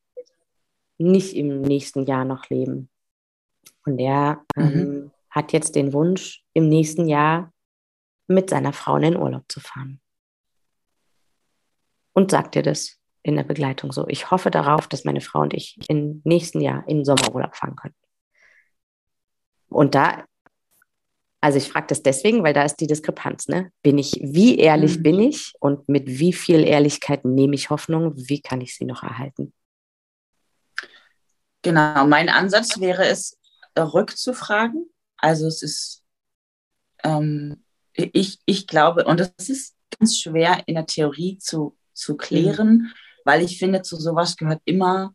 nicht 0.97 1.35
im 1.35 1.61
nächsten 1.61 2.05
Jahr 2.07 2.25
noch 2.25 2.49
leben. 2.51 2.89
Und 3.85 3.99
er 3.99 4.45
mhm. 4.57 4.63
ähm, 4.63 5.11
hat 5.31 5.53
jetzt 5.53 5.75
den 5.75 5.93
Wunsch, 5.93 6.45
im 6.53 6.69
nächsten 6.69 7.09
Jahr 7.09 7.53
mit 8.27 8.51
seiner 8.51 8.73
Frau 8.73 8.97
in 8.97 9.03
den 9.03 9.17
Urlaub 9.17 9.45
zu 9.49 9.61
fahren. 9.61 10.01
Und 12.13 12.31
sagt 12.33 12.57
dir 12.57 12.63
das 12.63 12.98
in 13.23 13.37
der 13.37 13.45
Begleitung 13.45 13.93
so. 13.93 14.07
Ich 14.09 14.31
hoffe 14.31 14.51
darauf, 14.51 14.87
dass 14.87 15.05
meine 15.05 15.21
Frau 15.21 15.41
und 15.41 15.55
ich 15.55 15.79
im 15.89 16.23
nächsten 16.25 16.61
Jahr 16.61 16.85
in 16.89 16.99
den 16.99 17.05
Sommerurlaub 17.05 17.57
fahren 17.57 17.77
können. 17.77 17.95
Und 19.69 19.95
da, 19.95 20.25
also 21.41 21.59
ich 21.59 21.69
frage 21.69 21.89
das 21.89 22.03
deswegen, 22.03 22.43
weil 22.43 22.55
da 22.55 22.63
ist 22.63 22.77
die 22.77 22.87
Diskrepanz. 22.87 23.49
Ne? 23.49 23.71
Bin 23.83 23.99
ich, 23.99 24.19
wie 24.23 24.59
ehrlich 24.59 24.99
mhm. 24.99 25.03
bin 25.03 25.21
ich 25.21 25.53
und 25.61 25.89
mit 25.89 26.07
wie 26.07 26.33
viel 26.33 26.65
Ehrlichkeit 26.65 27.25
nehme 27.25 27.55
ich 27.55 27.71
Hoffnung? 27.71 28.13
Wie 28.17 28.41
kann 28.41 28.61
ich 28.61 28.77
sie 28.77 28.85
noch 28.85 29.03
erhalten? 29.03 29.53
Genau, 31.63 32.07
mein 32.07 32.29
Ansatz 32.29 32.81
wäre 32.81 33.07
es, 33.07 33.37
rückzufragen. 33.77 34.91
Also 35.19 35.47
es 35.47 35.63
ist, 35.63 36.05
ähm, 37.05 37.63
ich, 37.93 38.39
ich 38.45 38.67
glaube, 38.67 39.05
und 39.05 39.21
das 39.21 39.33
ist 39.49 39.77
ganz 39.99 40.19
schwer 40.19 40.63
in 40.67 40.75
der 40.77 40.87
Theorie 40.87 41.39
zu, 41.39 41.77
zu 41.93 42.17
klären. 42.17 42.79
Mhm 42.79 42.93
weil 43.29 43.43
ich 43.43 43.59
finde, 43.59 43.83
zu 43.83 43.97
sowas 43.97 44.39
gehört 44.39 44.63
immer 44.65 45.15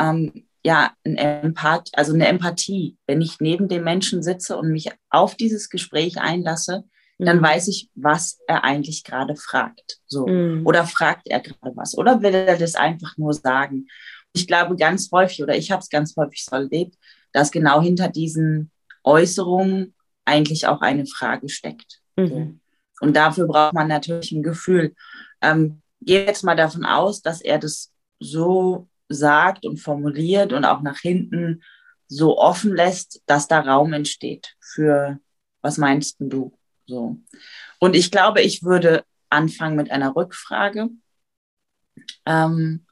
ähm, 0.00 0.46
ja 0.64 0.92
ein 1.04 1.16
Empath, 1.16 1.90
also 1.94 2.14
eine 2.14 2.28
Empathie. 2.28 2.96
Wenn 3.08 3.20
ich 3.20 3.40
neben 3.40 3.66
dem 3.66 3.82
Menschen 3.82 4.22
sitze 4.22 4.56
und 4.56 4.70
mich 4.70 4.90
auf 5.10 5.34
dieses 5.34 5.70
Gespräch 5.70 6.20
einlasse, 6.20 6.84
mhm. 7.18 7.24
dann 7.24 7.42
weiß 7.42 7.66
ich, 7.66 7.90
was 7.96 8.38
er 8.46 8.62
eigentlich 8.62 9.02
gerade 9.02 9.34
fragt. 9.34 9.98
So. 10.06 10.28
Mhm. 10.28 10.64
Oder 10.64 10.86
fragt 10.86 11.26
er 11.26 11.40
gerade 11.40 11.74
was? 11.74 11.98
Oder 11.98 12.22
will 12.22 12.32
er 12.32 12.56
das 12.58 12.76
einfach 12.76 13.16
nur 13.16 13.34
sagen? 13.34 13.88
Ich 14.32 14.46
glaube 14.46 14.76
ganz 14.76 15.10
häufig, 15.10 15.42
oder 15.42 15.56
ich 15.56 15.72
habe 15.72 15.82
es 15.82 15.88
ganz 15.88 16.14
häufig 16.16 16.44
so 16.44 16.54
erlebt, 16.54 16.94
dass 17.32 17.50
genau 17.50 17.82
hinter 17.82 18.06
diesen 18.06 18.70
Äußerungen 19.02 19.94
eigentlich 20.24 20.68
auch 20.68 20.80
eine 20.80 21.06
Frage 21.06 21.48
steckt. 21.48 22.02
Mhm. 22.14 22.60
Und 23.00 23.16
dafür 23.16 23.48
braucht 23.48 23.74
man 23.74 23.88
natürlich 23.88 24.30
ein 24.30 24.44
Gefühl. 24.44 24.94
Ähm, 25.42 25.80
gehe 26.04 26.26
jetzt 26.26 26.44
mal 26.44 26.56
davon 26.56 26.84
aus, 26.84 27.22
dass 27.22 27.40
er 27.40 27.58
das 27.58 27.92
so 28.20 28.88
sagt 29.08 29.66
und 29.66 29.78
formuliert 29.78 30.52
und 30.52 30.64
auch 30.64 30.80
nach 30.82 30.98
hinten 30.98 31.62
so 32.06 32.38
offen 32.38 32.74
lässt, 32.74 33.22
dass 33.26 33.48
da 33.48 33.60
Raum 33.60 33.92
entsteht 33.92 34.56
für, 34.60 35.18
was 35.62 35.78
meinst 35.78 36.16
du? 36.20 36.56
So. 36.86 37.18
Und 37.78 37.96
ich 37.96 38.10
glaube, 38.10 38.42
ich 38.42 38.62
würde 38.62 39.04
anfangen 39.30 39.76
mit 39.76 39.90
einer 39.90 40.14
Rückfrage. 40.14 40.90
Ähm, 42.26 42.86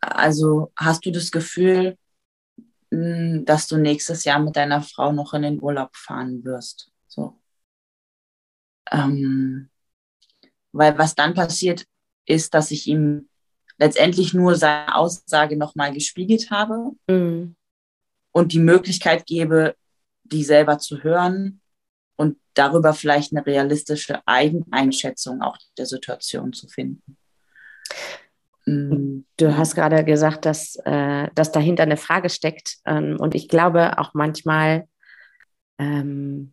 also 0.00 0.72
hast 0.76 1.04
du 1.04 1.10
das 1.10 1.30
Gefühl, 1.30 1.96
hm, 2.90 3.44
dass 3.44 3.68
du 3.68 3.76
nächstes 3.76 4.24
Jahr 4.24 4.38
mit 4.38 4.56
deiner 4.56 4.82
Frau 4.82 5.12
noch 5.12 5.34
in 5.34 5.42
den 5.42 5.62
Urlaub 5.62 5.94
fahren 5.96 6.44
wirst? 6.44 6.90
So. 7.06 7.38
Ähm, 8.90 9.70
weil 10.72 10.96
was 10.98 11.14
dann 11.14 11.34
passiert, 11.34 11.84
ist, 12.30 12.54
dass 12.54 12.70
ich 12.70 12.86
ihm 12.86 13.28
letztendlich 13.78 14.34
nur 14.34 14.54
seine 14.54 14.94
Aussage 14.94 15.56
nochmal 15.56 15.92
gespiegelt 15.92 16.50
habe 16.50 16.92
mhm. 17.08 17.56
und 18.32 18.52
die 18.52 18.58
Möglichkeit 18.58 19.26
gebe, 19.26 19.74
die 20.24 20.44
selber 20.44 20.78
zu 20.78 21.02
hören 21.02 21.60
und 22.16 22.36
darüber 22.54 22.92
vielleicht 22.94 23.32
eine 23.32 23.44
realistische 23.44 24.20
Eigeneinschätzung 24.26 25.40
auch 25.42 25.56
der 25.78 25.86
Situation 25.86 26.52
zu 26.52 26.68
finden. 26.68 27.16
Mhm. 28.66 29.24
Du 29.36 29.56
hast 29.56 29.74
gerade 29.74 30.04
gesagt, 30.04 30.44
dass, 30.44 30.76
äh, 30.84 31.28
dass 31.34 31.50
dahinter 31.50 31.82
eine 31.82 31.96
Frage 31.96 32.28
steckt. 32.28 32.76
Ähm, 32.84 33.16
und 33.18 33.34
ich 33.34 33.48
glaube 33.48 33.98
auch 33.98 34.14
manchmal, 34.14 34.86
ähm, 35.78 36.52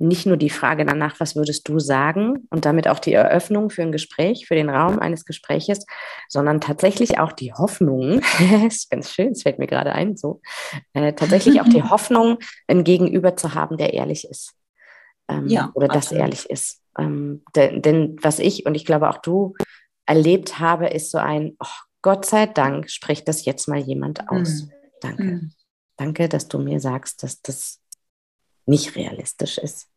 nicht 0.00 0.24
nur 0.24 0.38
die 0.38 0.50
Frage 0.50 0.86
danach, 0.86 1.20
was 1.20 1.36
würdest 1.36 1.68
du 1.68 1.78
sagen 1.78 2.48
und 2.48 2.64
damit 2.64 2.88
auch 2.88 2.98
die 2.98 3.12
Eröffnung 3.12 3.68
für 3.68 3.82
ein 3.82 3.92
Gespräch, 3.92 4.46
für 4.46 4.54
den 4.54 4.70
Raum 4.70 4.98
eines 4.98 5.26
Gespräches, 5.26 5.84
sondern 6.28 6.60
tatsächlich 6.60 7.18
auch 7.18 7.32
die 7.32 7.52
Hoffnung, 7.52 8.22
ist 8.66 8.90
ganz 8.90 9.12
schön, 9.12 9.32
es 9.32 9.42
fällt 9.42 9.58
mir 9.58 9.66
gerade 9.66 9.92
ein, 9.92 10.16
so, 10.16 10.40
äh, 10.94 11.12
tatsächlich 11.12 11.60
auch 11.60 11.68
die 11.68 11.82
Hoffnung, 11.90 12.38
ein 12.66 12.82
Gegenüber 12.82 13.36
zu 13.36 13.54
haben, 13.54 13.76
der 13.76 13.92
ehrlich 13.92 14.26
ist. 14.28 14.54
Ähm, 15.28 15.46
ja, 15.48 15.70
oder 15.74 15.86
das 15.86 16.10
ehrlich 16.12 16.48
ist. 16.48 16.80
Ähm, 16.98 17.42
denn, 17.54 17.82
denn, 17.82 18.16
was 18.22 18.38
ich 18.38 18.64
und 18.64 18.74
ich 18.74 18.86
glaube 18.86 19.10
auch 19.10 19.18
du 19.18 19.54
erlebt 20.06 20.58
habe, 20.58 20.88
ist 20.88 21.10
so 21.10 21.18
ein, 21.18 21.56
oh, 21.60 21.66
Gott 22.02 22.24
sei 22.24 22.46
Dank 22.46 22.90
spricht 22.90 23.28
das 23.28 23.44
jetzt 23.44 23.68
mal 23.68 23.78
jemand 23.78 24.30
aus. 24.30 24.62
Mhm. 24.62 24.72
Danke. 25.00 25.22
Mhm. 25.22 25.52
Danke, 25.96 26.28
dass 26.30 26.48
du 26.48 26.58
mir 26.58 26.80
sagst, 26.80 27.22
dass 27.22 27.42
das 27.42 27.80
nicht 28.64 28.96
realistisch 28.96 29.58
ist. 29.58 29.89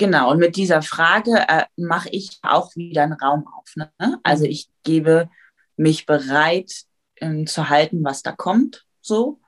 Genau, 0.00 0.30
und 0.30 0.38
mit 0.38 0.56
dieser 0.56 0.80
Frage 0.80 1.44
äh, 1.46 1.64
mache 1.76 2.08
ich 2.08 2.38
auch 2.40 2.74
wieder 2.74 3.02
einen 3.02 3.12
Raum 3.12 3.46
auf. 3.46 3.76
Ne? 3.76 3.92
Also 4.22 4.44
mhm. 4.44 4.50
ich 4.50 4.70
gebe 4.82 5.28
mich 5.76 6.06
bereit 6.06 6.72
ähm, 7.16 7.46
zu 7.46 7.68
halten, 7.68 8.02
was 8.02 8.22
da 8.22 8.32
kommt. 8.32 8.86
So. 9.02 9.40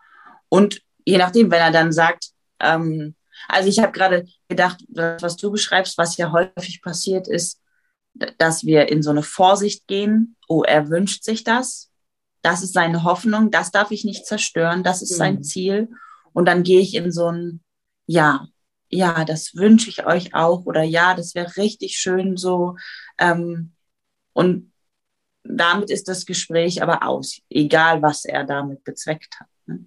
Und 0.51 0.83
je 1.07 1.17
nachdem, 1.17 1.51
wenn 1.51 1.63
er 1.63 1.71
dann 1.71 1.91
sagt, 1.91 2.33
ähm, 2.61 3.15
also 3.49 3.71
ich 3.71 3.79
habe 3.79 3.93
gerade 3.93 4.27
gedacht, 4.47 4.85
was 4.91 5.39
du 5.39 5.51
beschreibst, 5.51 5.97
was 5.97 6.19
ja 6.19 6.33
häufig 6.33 6.83
passiert 6.83 7.29
ist, 7.29 7.59
dass 8.37 8.67
wir 8.67 8.91
in 8.91 9.03
so 9.03 9.09
eine 9.09 9.23
Vorsicht 9.23 9.87
gehen. 9.87 10.37
Oh, 10.49 10.65
er 10.65 10.91
wünscht 10.91 11.25
sich 11.25 11.45
das. 11.45 11.91
Das 12.43 12.63
ist 12.63 12.75
seine 12.75 13.05
Hoffnung. 13.05 13.51
Das 13.51 13.71
darf 13.71 13.91
ich 13.91 14.05
nicht 14.05 14.27
zerstören. 14.27 14.83
Das 14.83 15.01
ist 15.01 15.13
mhm. 15.13 15.17
sein 15.17 15.43
Ziel. 15.45 15.89
Und 16.35 16.45
dann 16.45 16.63
gehe 16.63 16.81
ich 16.81 16.95
in 16.95 17.11
so 17.11 17.29
ein 17.29 17.63
ja, 18.05 18.49
ja, 18.93 19.25
das 19.25 19.55
wünsche 19.55 19.89
ich 19.89 20.07
euch 20.07 20.35
auch 20.35 20.67
oder 20.67 20.83
ja, 20.83 21.15
das 21.15 21.35
wäre 21.35 21.57
richtig 21.57 21.97
schön 21.97 22.37
so. 22.37 22.77
Ähm, 23.19 23.73
und 24.35 24.73
damit 25.45 25.91
ist 25.91 26.09
das 26.09 26.27
Gespräch 26.27 26.83
aber 26.83 27.07
aus, 27.07 27.41
egal 27.49 28.03
was 28.03 28.25
er 28.25 28.45
damit 28.45 28.85
bezweckt 28.85 29.41
hat. 29.41 29.49
Ne? 29.67 29.87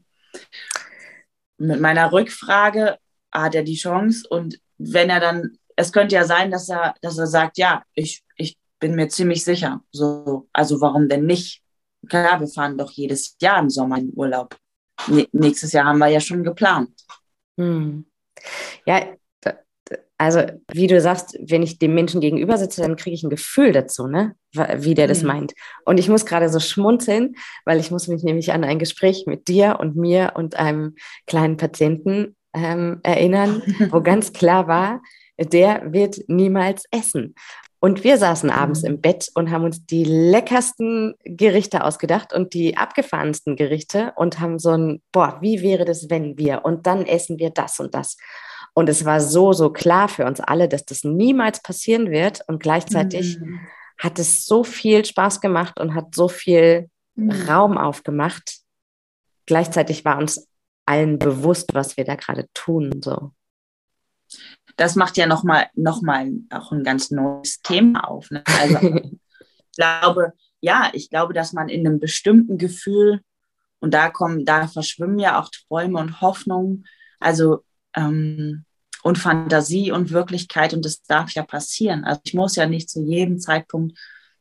Mit 1.58 1.80
meiner 1.80 2.12
Rückfrage 2.12 2.98
hat 3.32 3.56
er 3.56 3.64
die 3.64 3.78
Chance 3.78 4.28
und 4.28 4.60
wenn 4.78 5.10
er 5.10 5.20
dann, 5.20 5.58
es 5.76 5.92
könnte 5.92 6.16
ja 6.16 6.26
sein, 6.26 6.52
dass 6.52 6.68
er, 6.70 6.96
dass 7.02 7.18
er 7.18 7.28
sagt, 7.28 7.58
ja, 7.58 7.84
ich, 7.94 8.24
ich 8.36 8.58
bin 8.80 8.96
mir 8.96 9.08
ziemlich 9.08 9.44
sicher. 9.44 9.82
So, 9.92 10.50
also 10.52 10.82
warum 10.82 11.08
denn 11.08 11.26
nicht? 11.26 11.62
Klar, 12.10 12.40
wir 12.40 12.48
fahren 12.48 12.78
doch 12.78 12.92
jedes 12.92 13.36
Jahr 13.40 13.60
im 13.60 13.70
Sommer 13.70 14.00
in 14.00 14.12
Urlaub. 14.16 14.58
nächstes 15.32 15.72
Jahr 15.72 15.86
haben 15.86 16.00
wir 16.00 16.08
ja 16.08 16.20
schon 16.20 16.44
geplant. 16.44 16.92
Hm. 17.58 18.06
Ja, 18.86 19.02
also 20.18 20.42
wie 20.72 20.88
du 20.88 21.00
sagst, 21.02 21.38
wenn 21.42 21.62
ich 21.62 21.78
dem 21.78 21.94
Menschen 21.94 22.22
gegenüber 22.22 22.58
sitze, 22.58 22.82
dann 22.82 22.96
kriege 22.96 23.14
ich 23.14 23.24
ein 23.24 23.30
Gefühl 23.30 23.72
dazu, 23.74 24.08
ne? 24.08 24.36
wie 24.54 24.94
der 24.94 25.08
das 25.08 25.22
mhm. 25.22 25.28
meint. 25.28 25.54
Und 25.84 26.00
ich 26.00 26.08
muss 26.08 26.26
gerade 26.26 26.50
so 26.50 26.60
schmunzeln, 26.60 27.36
weil 27.66 27.80
ich 27.80 27.92
muss 27.92 28.08
mich 28.08 28.24
nämlich 28.24 28.54
an 28.54 28.64
ein 28.64 28.80
Gespräch 28.80 29.26
mit 29.28 29.48
dir 29.48 29.78
und 29.80 29.96
mir 29.98 30.34
und 30.36 30.56
einem 30.56 30.96
kleinen 31.28 31.58
Patienten 31.58 32.36
ähm, 32.54 33.02
erinnern, 33.04 33.62
wo 33.92 34.02
ganz 34.04 34.32
klar 34.32 34.68
war, 34.68 35.02
der 35.38 35.92
wird 35.92 36.20
niemals 36.28 36.86
essen. 36.92 37.36
Und 37.86 38.04
wir 38.04 38.18
saßen 38.18 38.50
abends 38.50 38.82
mhm. 38.82 38.88
im 38.88 39.02
Bett 39.02 39.30
und 39.36 39.52
haben 39.52 39.64
uns 39.64 39.86
die 39.86 40.06
leckersten 40.06 41.14
Gerichte 41.24 41.84
ausgedacht 41.84 42.34
und 42.34 42.56
die 42.56 42.78
abgefahrensten 42.78 43.56
Gerichte 43.56 44.12
und 44.16 44.40
haben 44.40 44.58
so 44.58 44.72
ein, 44.72 45.04
boah, 45.12 45.38
wie 45.42 45.62
wäre 45.62 45.86
das, 45.86 46.10
wenn 46.10 46.36
wir? 46.36 46.66
Und 46.66 46.88
dann 46.88 47.06
essen 47.06 47.38
wir 47.38 47.52
das 47.52 47.80
und 47.80 47.94
das. 47.94 48.18
Und 48.74 48.90
es 48.90 49.06
war 49.06 49.22
so, 49.22 49.54
so 49.54 49.70
klar 49.70 50.10
für 50.10 50.26
uns 50.26 50.40
alle, 50.40 50.68
dass 50.68 50.84
das 50.86 51.04
niemals 51.04 51.62
passieren 51.62 52.10
wird. 52.10 52.42
Und 52.48 52.60
gleichzeitig 52.60 53.40
mhm. 53.40 53.60
hat 54.00 54.18
es 54.18 54.48
so 54.48 54.64
viel 54.64 55.06
Spaß 55.06 55.40
gemacht 55.40 55.80
und 55.80 55.94
hat 55.94 56.16
so 56.16 56.28
viel 56.28 56.90
mhm. 57.14 57.30
Raum 57.48 57.78
aufgemacht. 57.78 58.62
Gleichzeitig 59.46 60.04
war 60.06 60.18
uns 60.18 60.48
allen 60.88 61.20
bewusst, 61.20 61.76
was 61.76 61.98
wir 61.98 62.04
da 62.04 62.16
gerade 62.16 62.48
tun. 62.56 63.00
So 63.04 63.30
das 64.78 64.96
macht 64.96 65.18
ja 65.18 65.26
nochmal 65.28 65.68
noch 65.76 66.02
mal 66.02 66.32
auch 66.50 66.72
ein 66.72 66.84
ganz 66.84 67.12
neues 67.12 67.62
Thema 67.62 68.08
auf. 68.08 68.30
Ne? 68.32 68.44
Also 68.60 68.78
ich 69.72 69.78
glaube, 69.78 70.34
ja, 70.62 70.90
ich 70.94 71.10
glaube, 71.10 71.34
dass 71.34 71.54
man 71.54 71.70
in 71.70 71.86
einem 71.86 72.00
bestimmten 72.00 72.58
Gefühl, 72.58 73.22
und 73.80 73.94
da 73.94 74.10
kommen, 74.10 74.46
da 74.46 74.68
verschwimmen 74.68 75.20
ja 75.20 75.40
auch 75.40 75.50
Träume 75.50 76.00
und 76.00 76.22
Hoffnungen, 76.22 76.86
also 77.20 77.64
ähm, 77.96 78.66
und 79.04 79.20
Fantasie 79.20 79.92
und 79.92 80.12
Wirklichkeit, 80.12 80.74
und 80.74 80.84
das 80.84 81.04
darf 81.04 81.32
ja 81.32 81.44
passieren. 81.44 82.04
Also 82.04 82.22
ich 82.24 82.34
muss 82.34 82.56
ja 82.56 82.66
nicht 82.66 82.90
zu 82.90 83.04
jedem 83.04 83.40
Zeitpunkt 83.40 83.98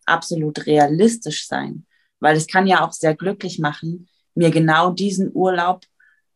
absolut 0.07 0.67
realistisch 0.67 1.47
sein, 1.47 1.87
weil 2.21 2.37
es 2.37 2.47
kann 2.47 2.67
ja 2.67 2.85
auch 2.85 2.93
sehr 2.93 3.15
glücklich 3.15 3.59
machen, 3.59 4.09
mir 4.35 4.51
genau 4.51 4.91
diesen 4.91 5.31
Urlaub 5.35 5.85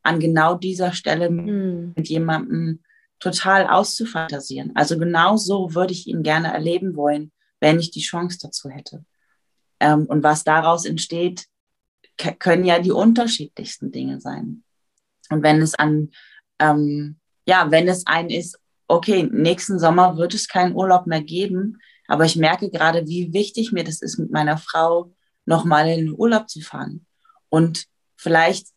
an 0.03 0.21
genau 0.21 0.55
dieser 0.55 0.93
Stelle 0.93 1.31
mhm. 1.31 1.95
mit 1.97 2.09
jemandem 2.09 2.81
total 3.21 3.67
auszufantasieren. 3.67 4.73
Also 4.75 4.99
genau 4.99 5.37
so 5.37 5.75
würde 5.75 5.93
ich 5.93 6.07
ihn 6.07 6.23
gerne 6.23 6.53
erleben 6.53 6.97
wollen, 6.97 7.33
wenn 7.61 7.79
ich 7.79 7.91
die 7.91 8.01
Chance 8.01 8.39
dazu 8.41 8.69
hätte. 8.69 9.05
Ähm, 9.81 10.07
und 10.07 10.23
was 10.23 10.45
daraus 10.45 10.85
entsteht, 10.85 11.47
können 12.39 12.65
ja 12.65 12.81
die 12.81 12.91
unterschiedlichsten 12.91 13.93
Dinge 13.93 14.21
sein. 14.21 14.65
Und 15.31 15.43
wenn 15.43 15.63
es 15.63 15.75
an, 15.75 16.11
ähm, 16.59 17.19
ja, 17.47 17.71
wenn 17.71 17.89
es 17.89 18.07
ein 18.07 18.31
ist, 18.31 18.59
okay, 18.89 19.29
nächsten 19.31 19.79
Sommer 19.79 20.17
wird 20.17 20.35
es 20.35 20.49
keinen 20.49 20.75
Urlaub 20.75 21.07
mehr 21.07 21.23
geben, 21.23 21.79
aber 22.09 22.25
ich 22.25 22.37
merke 22.37 22.71
gerade, 22.71 23.07
wie 23.07 23.33
wichtig 23.33 23.71
mir 23.71 23.85
das 23.85 24.01
ist, 24.01 24.19
mit 24.19 24.31
meiner 24.31 24.57
Frau 24.57 25.13
nochmal 25.45 25.89
in 25.89 26.07
den 26.07 26.15
Urlaub 26.15 26.49
zu 26.49 26.61
fahren. 26.61 27.07
Und 27.51 27.85
vielleicht 28.17 28.69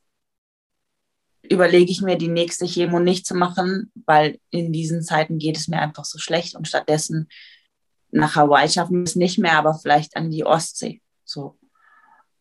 überlege 1.44 1.92
ich 1.92 2.02
mir, 2.02 2.18
die 2.18 2.28
nächste 2.28 2.66
Chemo 2.66 3.00
nicht 3.00 3.26
zu 3.26 3.36
machen, 3.36 3.92
weil 4.06 4.40
in 4.50 4.72
diesen 4.72 5.02
Zeiten 5.02 5.38
geht 5.38 5.58
es 5.58 5.68
mir 5.68 5.80
einfach 5.80 6.06
so 6.06 6.18
schlecht 6.18 6.56
und 6.56 6.68
stattdessen 6.68 7.28
nach 8.12 8.36
Hawaii 8.36 8.70
schaffen 8.70 8.98
wir 8.98 9.04
es 9.04 9.16
nicht 9.16 9.40
mehr, 9.40 9.58
aber 9.58 9.74
vielleicht 9.74 10.16
an 10.16 10.30
die 10.30 10.46
Ostsee. 10.46 11.02
So. 11.24 11.58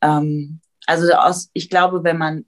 Ähm, 0.01 0.61
also 0.87 1.13
aus, 1.13 1.51
ich 1.53 1.71
glaube, 1.71 2.05
wenn 2.05 2.19
man 2.19 2.45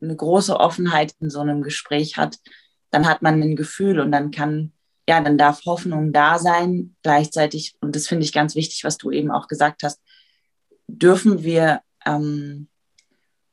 eine 0.00 0.16
große 0.16 0.58
Offenheit 0.58 1.14
in 1.20 1.30
so 1.30 1.40
einem 1.40 1.62
Gespräch 1.62 2.16
hat, 2.16 2.38
dann 2.90 3.06
hat 3.06 3.22
man 3.22 3.42
ein 3.42 3.56
Gefühl 3.56 4.00
und 4.00 4.10
dann 4.10 4.30
kann, 4.30 4.72
ja, 5.08 5.20
dann 5.20 5.38
darf 5.38 5.64
Hoffnung 5.64 6.12
da 6.12 6.38
sein. 6.38 6.96
Gleichzeitig, 7.02 7.76
und 7.80 7.94
das 7.94 8.08
finde 8.08 8.24
ich 8.24 8.32
ganz 8.32 8.54
wichtig, 8.54 8.82
was 8.84 8.96
du 8.96 9.10
eben 9.10 9.30
auch 9.30 9.46
gesagt 9.46 9.82
hast, 9.82 10.00
dürfen 10.88 11.42
wir 11.44 11.82
ähm, 12.04 12.68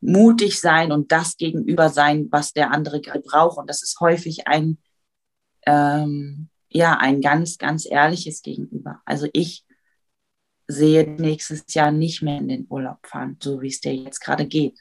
mutig 0.04 0.60
sein 0.60 0.92
und 0.92 1.12
das 1.12 1.38
gegenüber 1.38 1.90
sein, 1.90 2.28
was 2.32 2.54
der 2.54 2.72
andere 2.72 3.02
braucht. 3.02 3.58
Und 3.58 3.70
das 3.70 3.84
ist 3.84 4.00
häufig 4.00 4.48
ein, 4.48 4.78
ähm, 5.66 6.50
ja, 6.70 6.98
ein 6.98 7.22
ganz, 7.22 7.58
ganz 7.58 7.86
ehrliches 7.90 8.42
Gegenüber. 8.42 9.02
Also 9.06 9.28
ich 9.34 9.66
sehe 10.68 11.10
nächstes 11.10 11.74
Jahr 11.74 11.92
nicht 11.92 12.22
mehr 12.22 12.38
in 12.38 12.48
den 12.48 12.68
Urlaub 12.70 13.06
fahren, 13.06 13.38
so 13.42 13.62
wie 13.62 13.68
es 13.68 13.82
dir 13.82 13.96
jetzt 13.96 14.20
gerade 14.20 14.46
geht. 14.46 14.80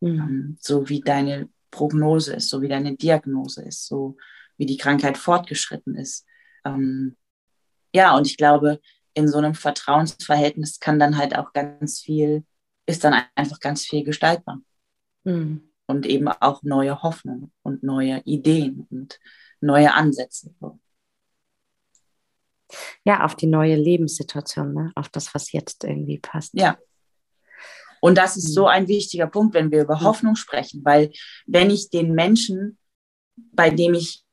Mhm. 0.00 0.56
So 0.60 0.88
wie 0.88 1.00
deine 1.00 1.48
Prognose 1.70 2.34
ist, 2.34 2.50
so 2.50 2.62
wie 2.62 2.68
deine 2.68 2.96
Diagnose 2.96 3.62
ist, 3.62 3.86
so 3.86 4.16
wie 4.56 4.66
die 4.66 4.76
Krankheit 4.76 5.18
fortgeschritten 5.18 5.96
ist. 5.96 6.26
Ähm, 6.64 7.16
ja, 7.94 8.16
und 8.16 8.26
ich 8.26 8.36
glaube, 8.36 8.80
in 9.14 9.28
so 9.28 9.38
einem 9.38 9.54
Vertrauensverhältnis 9.54 10.80
kann 10.80 10.98
dann 10.98 11.16
halt 11.16 11.36
auch 11.36 11.52
ganz 11.52 12.00
viel, 12.00 12.44
ist 12.86 13.04
dann 13.04 13.14
einfach 13.34 13.60
ganz 13.60 13.84
viel 13.84 14.04
gestaltbar. 14.04 14.60
Mhm. 15.24 15.70
Und 15.86 16.06
eben 16.06 16.28
auch 16.28 16.62
neue 16.62 17.02
Hoffnung 17.02 17.52
und 17.62 17.82
neue 17.82 18.22
Ideen 18.24 18.86
und 18.90 19.18
neue 19.60 19.92
Ansätze. 19.92 20.54
Ja, 23.04 23.24
auf 23.24 23.36
die 23.36 23.46
neue 23.46 23.76
Lebenssituation, 23.76 24.72
ne? 24.72 24.92
auf 24.94 25.08
das, 25.10 25.34
was 25.34 25.52
jetzt 25.52 25.84
irgendwie 25.84 26.18
passt. 26.18 26.54
Ja. 26.54 26.78
Und 28.00 28.18
das 28.18 28.36
ist 28.36 28.54
so 28.54 28.62
mhm. 28.62 28.68
ein 28.68 28.88
wichtiger 28.88 29.26
Punkt, 29.26 29.54
wenn 29.54 29.70
wir 29.70 29.82
über 29.82 30.00
Hoffnung 30.00 30.36
sprechen, 30.36 30.84
weil 30.84 31.10
wenn 31.46 31.70
ich 31.70 31.90
den 31.90 32.14
Menschen, 32.14 32.78
bei 33.36 33.70
dem 33.70 33.94
ich 33.94 34.24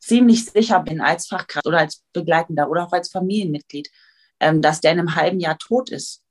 ziemlich 0.00 0.46
sicher 0.46 0.80
bin 0.80 1.00
als 1.00 1.26
Fachkraft 1.26 1.66
oder 1.66 1.78
als 1.78 2.04
Begleitender 2.12 2.70
oder 2.70 2.86
auch 2.86 2.92
als 2.92 3.10
Familienmitglied, 3.10 3.90
ähm, 4.40 4.62
dass 4.62 4.80
der 4.80 4.92
in 4.92 5.00
einem 5.00 5.16
halben 5.16 5.40
Jahr 5.40 5.58
tot 5.58 5.90
ist, 5.90 6.22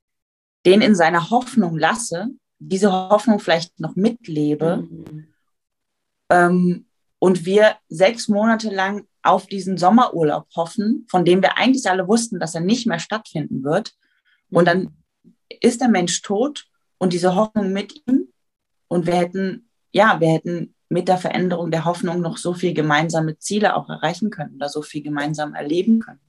den 0.65 0.81
in 0.81 0.95
seiner 0.95 1.29
Hoffnung 1.29 1.77
lasse, 1.77 2.27
diese 2.59 2.91
Hoffnung 2.91 3.39
vielleicht 3.39 3.79
noch 3.79 3.95
mitlebe 3.95 4.77
mhm. 4.77 5.27
ähm, 6.29 6.85
und 7.19 7.45
wir 7.45 7.75
sechs 7.89 8.27
Monate 8.27 8.73
lang 8.73 9.07
auf 9.23 9.47
diesen 9.47 9.77
Sommerurlaub 9.77 10.47
hoffen, 10.55 11.05
von 11.09 11.25
dem 11.25 11.41
wir 11.41 11.57
eigentlich 11.57 11.89
alle 11.89 12.07
wussten, 12.07 12.39
dass 12.39 12.55
er 12.55 12.61
nicht 12.61 12.85
mehr 12.85 12.99
stattfinden 12.99 13.63
wird. 13.63 13.93
Und 14.51 14.63
mhm. 14.63 14.65
dann 14.65 14.97
ist 15.61 15.81
der 15.81 15.89
Mensch 15.89 16.21
tot 16.21 16.65
und 16.97 17.13
diese 17.13 17.35
Hoffnung 17.35 17.71
mit 17.73 17.93
ihm. 18.05 18.27
Und 18.87 19.07
wir 19.07 19.15
hätten, 19.15 19.69
ja, 19.91 20.19
wir 20.19 20.29
hätten 20.29 20.75
mit 20.89 21.07
der 21.07 21.17
Veränderung 21.17 21.71
der 21.71 21.85
Hoffnung 21.85 22.21
noch 22.21 22.37
so 22.37 22.53
viel 22.53 22.73
gemeinsame 22.73 23.37
Ziele 23.39 23.75
auch 23.75 23.89
erreichen 23.89 24.29
können 24.29 24.55
oder 24.55 24.69
so 24.69 24.81
viel 24.81 25.01
gemeinsam 25.01 25.55
erleben 25.55 25.99
können. 25.99 26.19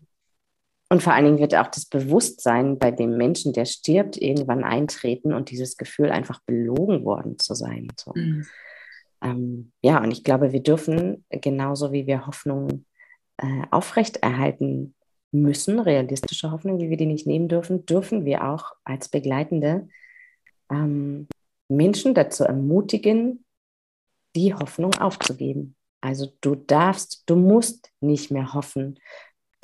Und 0.89 1.03
vor 1.03 1.13
allen 1.13 1.25
Dingen 1.25 1.39
wird 1.39 1.55
auch 1.55 1.67
das 1.67 1.87
Bewusstsein 1.87 2.79
bei 2.79 2.93
dem 2.93 3.17
Menschen, 3.17 3.53
der 3.53 3.65
stirbt, 3.65 4.17
irgendwann 4.17 4.63
eintreten 4.63 5.35
und 5.35 5.51
dieses 5.51 5.77
Gefühl, 5.77 6.11
einfach 6.11 6.41
belogen 6.47 7.05
worden 7.05 7.39
zu 7.39 7.55
sein. 7.55 7.89
So. 7.99 8.13
Mhm. 8.15 8.47
Ähm, 9.23 9.73
ja, 9.83 10.03
und 10.03 10.13
ich 10.13 10.23
glaube, 10.23 10.53
wir 10.53 10.63
dürfen 10.63 11.25
genauso 11.31 11.93
wie 11.93 12.07
wir 12.07 12.27
Hoffnung 12.27 12.85
äh, 13.39 13.63
aufrechterhalten 13.71 14.95
müssen, 15.33 15.81
realistische 15.81 16.51
Hoffnung, 16.53 16.81
wie 16.81 16.91
wir 16.91 16.97
die 16.97 17.07
nicht 17.07 17.27
nehmen 17.27 17.49
dürfen, 17.49 17.85
dürfen 17.87 18.25
wir 18.25 18.45
auch 18.45 18.73
als 18.85 19.09
Begleitende 19.09 19.89
ähm, 20.71 21.27
Menschen 21.69 22.15
dazu 22.15 22.45
ermutigen, 22.45 23.45
die 24.37 24.55
Hoffnung 24.55 24.95
aufzugeben. 24.95 25.75
Also 26.01 26.29
du 26.41 26.55
darfst, 26.55 27.25
du 27.27 27.37
musst 27.37 27.91
nicht 28.01 28.31
mehr 28.31 28.55
hoffen. 28.55 28.99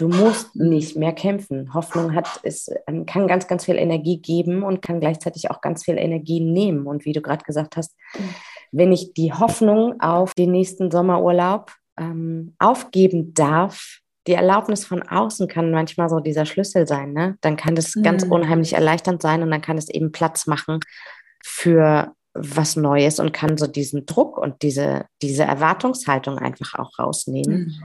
Du 0.02 0.08
musst 0.08 0.56
nicht 0.56 0.96
mehr 0.96 1.12
kämpfen. 1.12 1.72
Hoffnung 1.74 2.12
hat, 2.12 2.40
es 2.42 2.68
ähm, 2.88 3.06
kann 3.06 3.28
ganz, 3.28 3.46
ganz 3.46 3.66
viel 3.66 3.76
Energie 3.76 4.20
geben 4.20 4.64
und 4.64 4.82
kann 4.82 4.98
gleichzeitig 4.98 5.48
auch 5.48 5.60
ganz 5.60 5.84
viel 5.84 5.96
Energie 5.96 6.40
nehmen. 6.40 6.88
Und 6.88 7.04
wie 7.04 7.12
du 7.12 7.22
gerade 7.22 7.44
gesagt 7.44 7.76
hast, 7.76 7.94
wenn 8.72 8.90
ich 8.90 9.14
die 9.14 9.32
Hoffnung 9.32 10.00
auf 10.00 10.34
den 10.34 10.50
nächsten 10.50 10.90
Sommerurlaub 10.90 11.70
ähm, 11.96 12.56
aufgeben 12.58 13.32
darf, 13.32 14.00
die 14.26 14.32
Erlaubnis 14.32 14.84
von 14.84 15.04
außen 15.04 15.46
kann 15.46 15.70
manchmal 15.70 16.08
so 16.08 16.18
dieser 16.18 16.46
Schlüssel 16.46 16.88
sein. 16.88 17.12
Ne? 17.12 17.36
Dann 17.40 17.56
kann 17.56 17.76
das 17.76 17.94
mhm. 17.94 18.02
ganz 18.02 18.24
unheimlich 18.24 18.72
erleichternd 18.72 19.22
sein 19.22 19.44
und 19.44 19.52
dann 19.52 19.62
kann 19.62 19.78
es 19.78 19.88
eben 19.88 20.10
Platz 20.10 20.48
machen 20.48 20.80
für 21.44 22.12
was 22.34 22.74
Neues 22.74 23.20
und 23.20 23.32
kann 23.32 23.56
so 23.56 23.68
diesen 23.68 24.04
Druck 24.06 24.36
und 24.36 24.62
diese, 24.62 25.04
diese 25.22 25.44
Erwartungshaltung 25.44 26.38
einfach 26.38 26.74
auch 26.74 26.98
rausnehmen. 26.98 27.66
Mhm. 27.66 27.82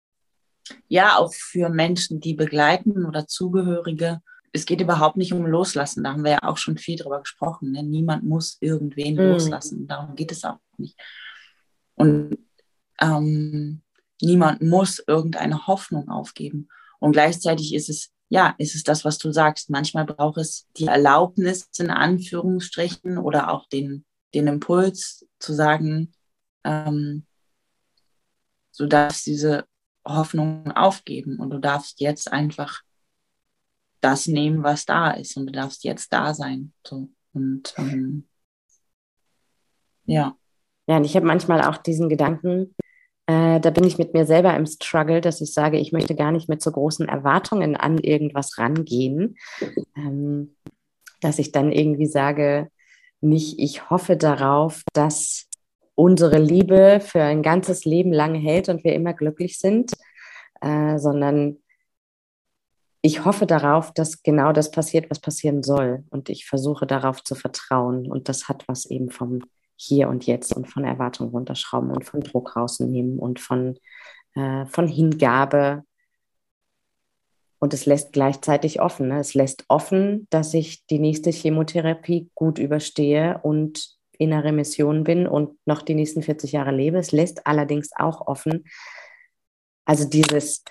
Ja, 0.88 1.16
auch 1.16 1.32
für 1.34 1.68
Menschen, 1.68 2.20
die 2.20 2.34
begleiten 2.34 3.04
oder 3.04 3.26
Zugehörige. 3.26 4.20
Es 4.52 4.66
geht 4.66 4.80
überhaupt 4.80 5.16
nicht 5.16 5.32
um 5.32 5.46
Loslassen. 5.46 6.04
Da 6.04 6.12
haben 6.12 6.24
wir 6.24 6.32
ja 6.32 6.42
auch 6.42 6.56
schon 6.56 6.78
viel 6.78 6.96
drüber 6.96 7.20
gesprochen. 7.20 7.72
Ne? 7.72 7.82
Niemand 7.82 8.24
muss 8.24 8.58
irgendwen 8.60 9.14
mhm. 9.14 9.32
loslassen. 9.32 9.86
Darum 9.86 10.14
geht 10.16 10.32
es 10.32 10.44
auch 10.44 10.58
nicht. 10.78 10.96
Und 11.94 12.38
ähm, 13.00 13.82
niemand 14.20 14.62
muss 14.62 15.02
irgendeine 15.06 15.66
Hoffnung 15.66 16.08
aufgeben. 16.08 16.68
Und 16.98 17.12
gleichzeitig 17.12 17.74
ist 17.74 17.88
es, 17.88 18.10
ja, 18.28 18.54
ist 18.58 18.74
es 18.74 18.82
das, 18.82 19.04
was 19.04 19.18
du 19.18 19.30
sagst. 19.32 19.70
Manchmal 19.70 20.04
braucht 20.04 20.38
es 20.38 20.66
die 20.76 20.86
Erlaubnis 20.86 21.68
in 21.78 21.90
Anführungsstrichen 21.90 23.18
oder 23.18 23.50
auch 23.50 23.68
den, 23.68 24.04
den 24.34 24.46
Impuls 24.46 25.26
zu 25.38 25.52
sagen, 25.52 26.12
ähm, 26.64 27.26
du 28.76 28.86
darfst 28.86 29.26
diese 29.26 29.64
Hoffnung 30.06 30.72
aufgeben 30.72 31.38
und 31.38 31.50
du 31.50 31.58
darfst 31.58 32.00
jetzt 32.00 32.32
einfach 32.32 32.82
das 34.00 34.26
nehmen, 34.26 34.62
was 34.62 34.86
da 34.86 35.10
ist 35.10 35.36
und 35.36 35.46
du 35.46 35.52
darfst 35.52 35.84
jetzt 35.84 36.12
da 36.12 36.32
sein. 36.32 36.72
So. 36.86 37.08
Und 37.32 37.74
ähm, 37.76 38.26
ja. 40.04 40.36
Ja, 40.88 40.96
und 40.98 41.04
ich 41.04 41.16
habe 41.16 41.26
manchmal 41.26 41.62
auch 41.62 41.78
diesen 41.78 42.08
Gedanken, 42.08 42.74
äh, 43.26 43.58
da 43.58 43.70
bin 43.70 43.84
ich 43.84 43.98
mit 43.98 44.14
mir 44.14 44.24
selber 44.24 44.54
im 44.54 44.66
Struggle, 44.66 45.20
dass 45.20 45.40
ich 45.40 45.52
sage, 45.52 45.78
ich 45.78 45.90
möchte 45.90 46.14
gar 46.14 46.30
nicht 46.30 46.48
mit 46.48 46.62
so 46.62 46.70
großen 46.70 47.08
Erwartungen 47.08 47.76
an 47.76 47.98
irgendwas 47.98 48.56
rangehen. 48.58 49.36
Ähm, 49.96 50.54
dass 51.20 51.38
ich 51.38 51.50
dann 51.50 51.72
irgendwie 51.72 52.06
sage, 52.06 52.70
nicht, 53.20 53.58
ich 53.58 53.90
hoffe 53.90 54.16
darauf, 54.16 54.82
dass 54.92 55.45
unsere 55.96 56.38
Liebe 56.38 57.00
für 57.00 57.22
ein 57.22 57.42
ganzes 57.42 57.84
Leben 57.84 58.12
lang 58.12 58.36
hält 58.36 58.68
und 58.68 58.84
wir 58.84 58.94
immer 58.94 59.14
glücklich 59.14 59.58
sind, 59.58 59.92
äh, 60.60 60.98
sondern 60.98 61.56
ich 63.02 63.24
hoffe 63.24 63.46
darauf, 63.46 63.92
dass 63.92 64.22
genau 64.22 64.52
das 64.52 64.70
passiert, 64.70 65.10
was 65.10 65.20
passieren 65.20 65.62
soll. 65.62 66.04
Und 66.10 66.28
ich 66.28 66.46
versuche 66.46 66.86
darauf 66.86 67.22
zu 67.22 67.34
vertrauen. 67.34 68.10
Und 68.10 68.28
das 68.28 68.48
hat 68.48 68.64
was 68.66 68.86
eben 68.86 69.10
vom 69.10 69.42
hier 69.76 70.08
und 70.08 70.26
jetzt 70.26 70.54
und 70.54 70.66
von 70.66 70.84
Erwartungen 70.84 71.30
runterschrauben 71.30 71.90
und 71.90 72.04
von 72.04 72.20
Druck 72.20 72.56
rausnehmen 72.56 73.18
und 73.18 73.40
von, 73.40 73.78
äh, 74.34 74.66
von 74.66 74.88
Hingabe. 74.88 75.84
Und 77.58 77.74
es 77.74 77.86
lässt 77.86 78.12
gleichzeitig 78.12 78.80
offen. 78.80 79.08
Ne? 79.08 79.20
Es 79.20 79.34
lässt 79.34 79.64
offen, 79.68 80.26
dass 80.30 80.52
ich 80.52 80.84
die 80.86 80.98
nächste 80.98 81.30
Chemotherapie 81.30 82.30
gut 82.34 82.58
überstehe 82.58 83.38
und 83.42 83.95
in 84.18 84.32
einer 84.32 84.44
Remission 84.44 85.04
bin 85.04 85.26
und 85.26 85.58
noch 85.66 85.82
die 85.82 85.94
nächsten 85.94 86.22
40 86.22 86.52
Jahre 86.52 86.72
lebe. 86.72 86.98
Es 86.98 87.12
lässt 87.12 87.46
allerdings 87.46 87.90
auch 87.96 88.26
offen, 88.26 88.64
also 89.84 90.08
dieses, 90.08 90.64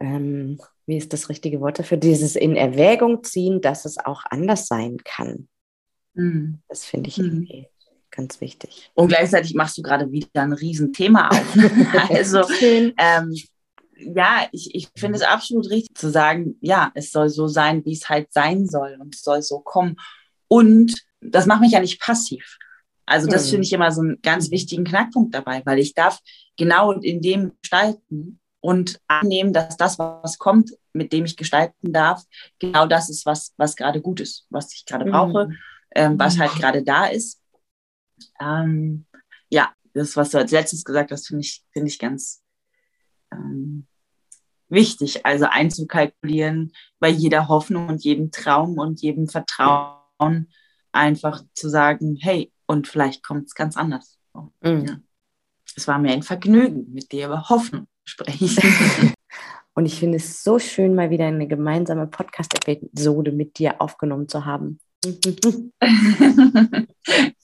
ähm, 0.00 0.60
wie 0.86 0.96
ist 0.96 1.12
das 1.12 1.28
richtige 1.28 1.60
Wort 1.60 1.78
dafür, 1.78 1.96
dieses 1.96 2.36
in 2.36 2.56
Erwägung 2.56 3.22
ziehen, 3.24 3.60
dass 3.60 3.84
es 3.84 3.98
auch 3.98 4.24
anders 4.28 4.66
sein 4.66 4.98
kann. 5.04 5.48
Mhm. 6.14 6.60
Das 6.68 6.84
finde 6.84 7.08
ich 7.08 7.18
mhm. 7.18 7.24
irgendwie 7.24 7.68
ganz 8.10 8.40
wichtig. 8.40 8.90
Und 8.94 9.08
gleichzeitig 9.08 9.54
machst 9.54 9.78
du 9.78 9.82
gerade 9.82 10.10
wieder 10.10 10.42
ein 10.42 10.52
Riesenthema 10.52 11.28
auf. 11.28 11.56
also 12.10 12.42
ähm, 12.96 13.34
ja, 13.98 14.48
ich, 14.52 14.74
ich 14.74 14.88
finde 14.96 15.16
es 15.16 15.22
absolut 15.22 15.70
richtig 15.70 15.96
zu 15.96 16.10
sagen, 16.10 16.56
ja, 16.60 16.90
es 16.94 17.12
soll 17.12 17.28
so 17.28 17.46
sein, 17.46 17.84
wie 17.84 17.92
es 17.92 18.08
halt 18.08 18.32
sein 18.32 18.66
soll 18.66 18.96
und 19.00 19.14
es 19.14 19.22
soll 19.22 19.42
so 19.42 19.60
kommen. 19.60 19.96
Und 20.48 21.05
das 21.30 21.46
macht 21.46 21.60
mich 21.60 21.72
ja 21.72 21.80
nicht 21.80 22.00
passiv. 22.00 22.58
Also 23.06 23.28
das 23.28 23.46
mhm. 23.46 23.50
finde 23.50 23.66
ich 23.66 23.72
immer 23.72 23.92
so 23.92 24.02
einen 24.02 24.20
ganz 24.20 24.50
wichtigen 24.50 24.84
Knackpunkt 24.84 25.34
dabei, 25.34 25.62
weil 25.64 25.78
ich 25.78 25.94
darf 25.94 26.20
genau 26.56 26.92
in 26.92 27.22
dem 27.22 27.52
gestalten 27.62 28.40
und 28.60 29.00
annehmen, 29.06 29.52
dass 29.52 29.76
das, 29.76 29.98
was 29.98 30.38
kommt, 30.38 30.72
mit 30.92 31.12
dem 31.12 31.24
ich 31.24 31.36
gestalten 31.36 31.92
darf, 31.92 32.24
genau 32.58 32.86
das 32.86 33.08
ist, 33.08 33.24
was, 33.24 33.54
was 33.56 33.76
gerade 33.76 34.00
gut 34.00 34.20
ist, 34.20 34.46
was 34.50 34.72
ich 34.74 34.84
gerade 34.84 35.04
brauche, 35.04 35.48
mhm. 35.48 35.56
ähm, 35.94 36.18
was 36.18 36.38
halt 36.38 36.52
gerade 36.52 36.82
da 36.82 37.06
ist. 37.06 37.40
Ähm, 38.40 39.06
ja, 39.50 39.72
das, 39.94 40.16
was 40.16 40.30
du 40.30 40.38
als 40.38 40.50
letztes 40.50 40.84
gesagt 40.84 41.12
hast, 41.12 41.28
finde 41.28 41.42
ich, 41.42 41.62
finde 41.72 41.88
ich 41.88 41.98
ganz 42.00 42.42
ähm, 43.32 43.86
wichtig. 44.68 45.24
Also 45.24 45.46
einzukalkulieren 45.46 46.72
bei 46.98 47.08
jeder 47.08 47.46
Hoffnung 47.46 47.88
und 47.88 48.02
jedem 48.02 48.32
Traum 48.32 48.78
und 48.78 49.00
jedem 49.00 49.28
Vertrauen, 49.28 50.50
einfach 50.96 51.42
zu 51.54 51.68
sagen, 51.68 52.16
hey, 52.20 52.52
und 52.66 52.88
vielleicht 52.88 53.22
kommt 53.22 53.46
es 53.46 53.54
ganz 53.54 53.76
anders. 53.76 54.18
Mhm. 54.62 54.84
Ja. 54.86 54.96
Es 55.76 55.86
war 55.86 55.98
mir 55.98 56.12
ein 56.12 56.22
Vergnügen, 56.22 56.92
mit 56.92 57.12
dir 57.12 57.26
über 57.26 57.48
Hoffnung 57.48 57.86
zu 58.04 58.12
sprechen. 58.12 59.12
Und 59.74 59.84
ich 59.84 59.98
finde 59.98 60.16
es 60.16 60.42
so 60.42 60.58
schön, 60.58 60.94
mal 60.94 61.10
wieder 61.10 61.26
eine 61.26 61.46
gemeinsame 61.46 62.06
Podcast-Episode 62.06 63.30
mit 63.30 63.58
dir 63.58 63.78
aufgenommen 63.78 64.26
zu 64.26 64.46
haben. 64.46 64.80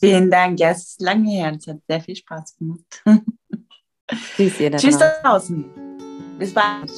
Vielen 0.00 0.30
Dank. 0.30 0.58
Ja, 0.58 0.70
es 0.70 0.92
ist 0.92 1.02
lange 1.02 1.30
her. 1.30 1.54
Es 1.54 1.66
hat 1.66 1.80
sehr 1.86 2.00
viel 2.00 2.16
Spaß 2.16 2.56
gemacht. 2.56 3.04
Tschüss, 4.34 4.58
ihr 4.60 4.70
da 4.70 4.78
Tschüss 4.78 4.96
da 4.96 5.12
draußen. 5.22 5.66
Bis 6.38 6.54
bald. 6.54 6.90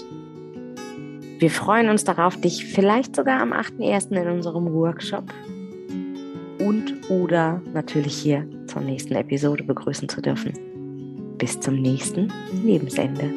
Wir 1.41 1.51
freuen 1.51 1.89
uns 1.89 2.05
darauf, 2.05 2.41
dich 2.41 2.65
vielleicht 2.67 3.17
sogar 3.17 3.41
am 3.41 3.53
8.1. 3.53 4.13
in 4.13 4.29
unserem 4.29 4.73
Workshop 4.73 5.35
und 6.65 7.11
oder 7.11 7.63
natürlich 7.73 8.17
hier 8.17 8.49
zur 8.67 8.81
nächsten 8.83 9.15
Episode 9.15 9.65
begrüßen 9.65 10.09
zu 10.09 10.21
dürfen. 10.21 10.53
bis 11.37 11.61
zum 11.61 11.75
nächsten 11.75 12.33
Lebensende. 12.65 13.31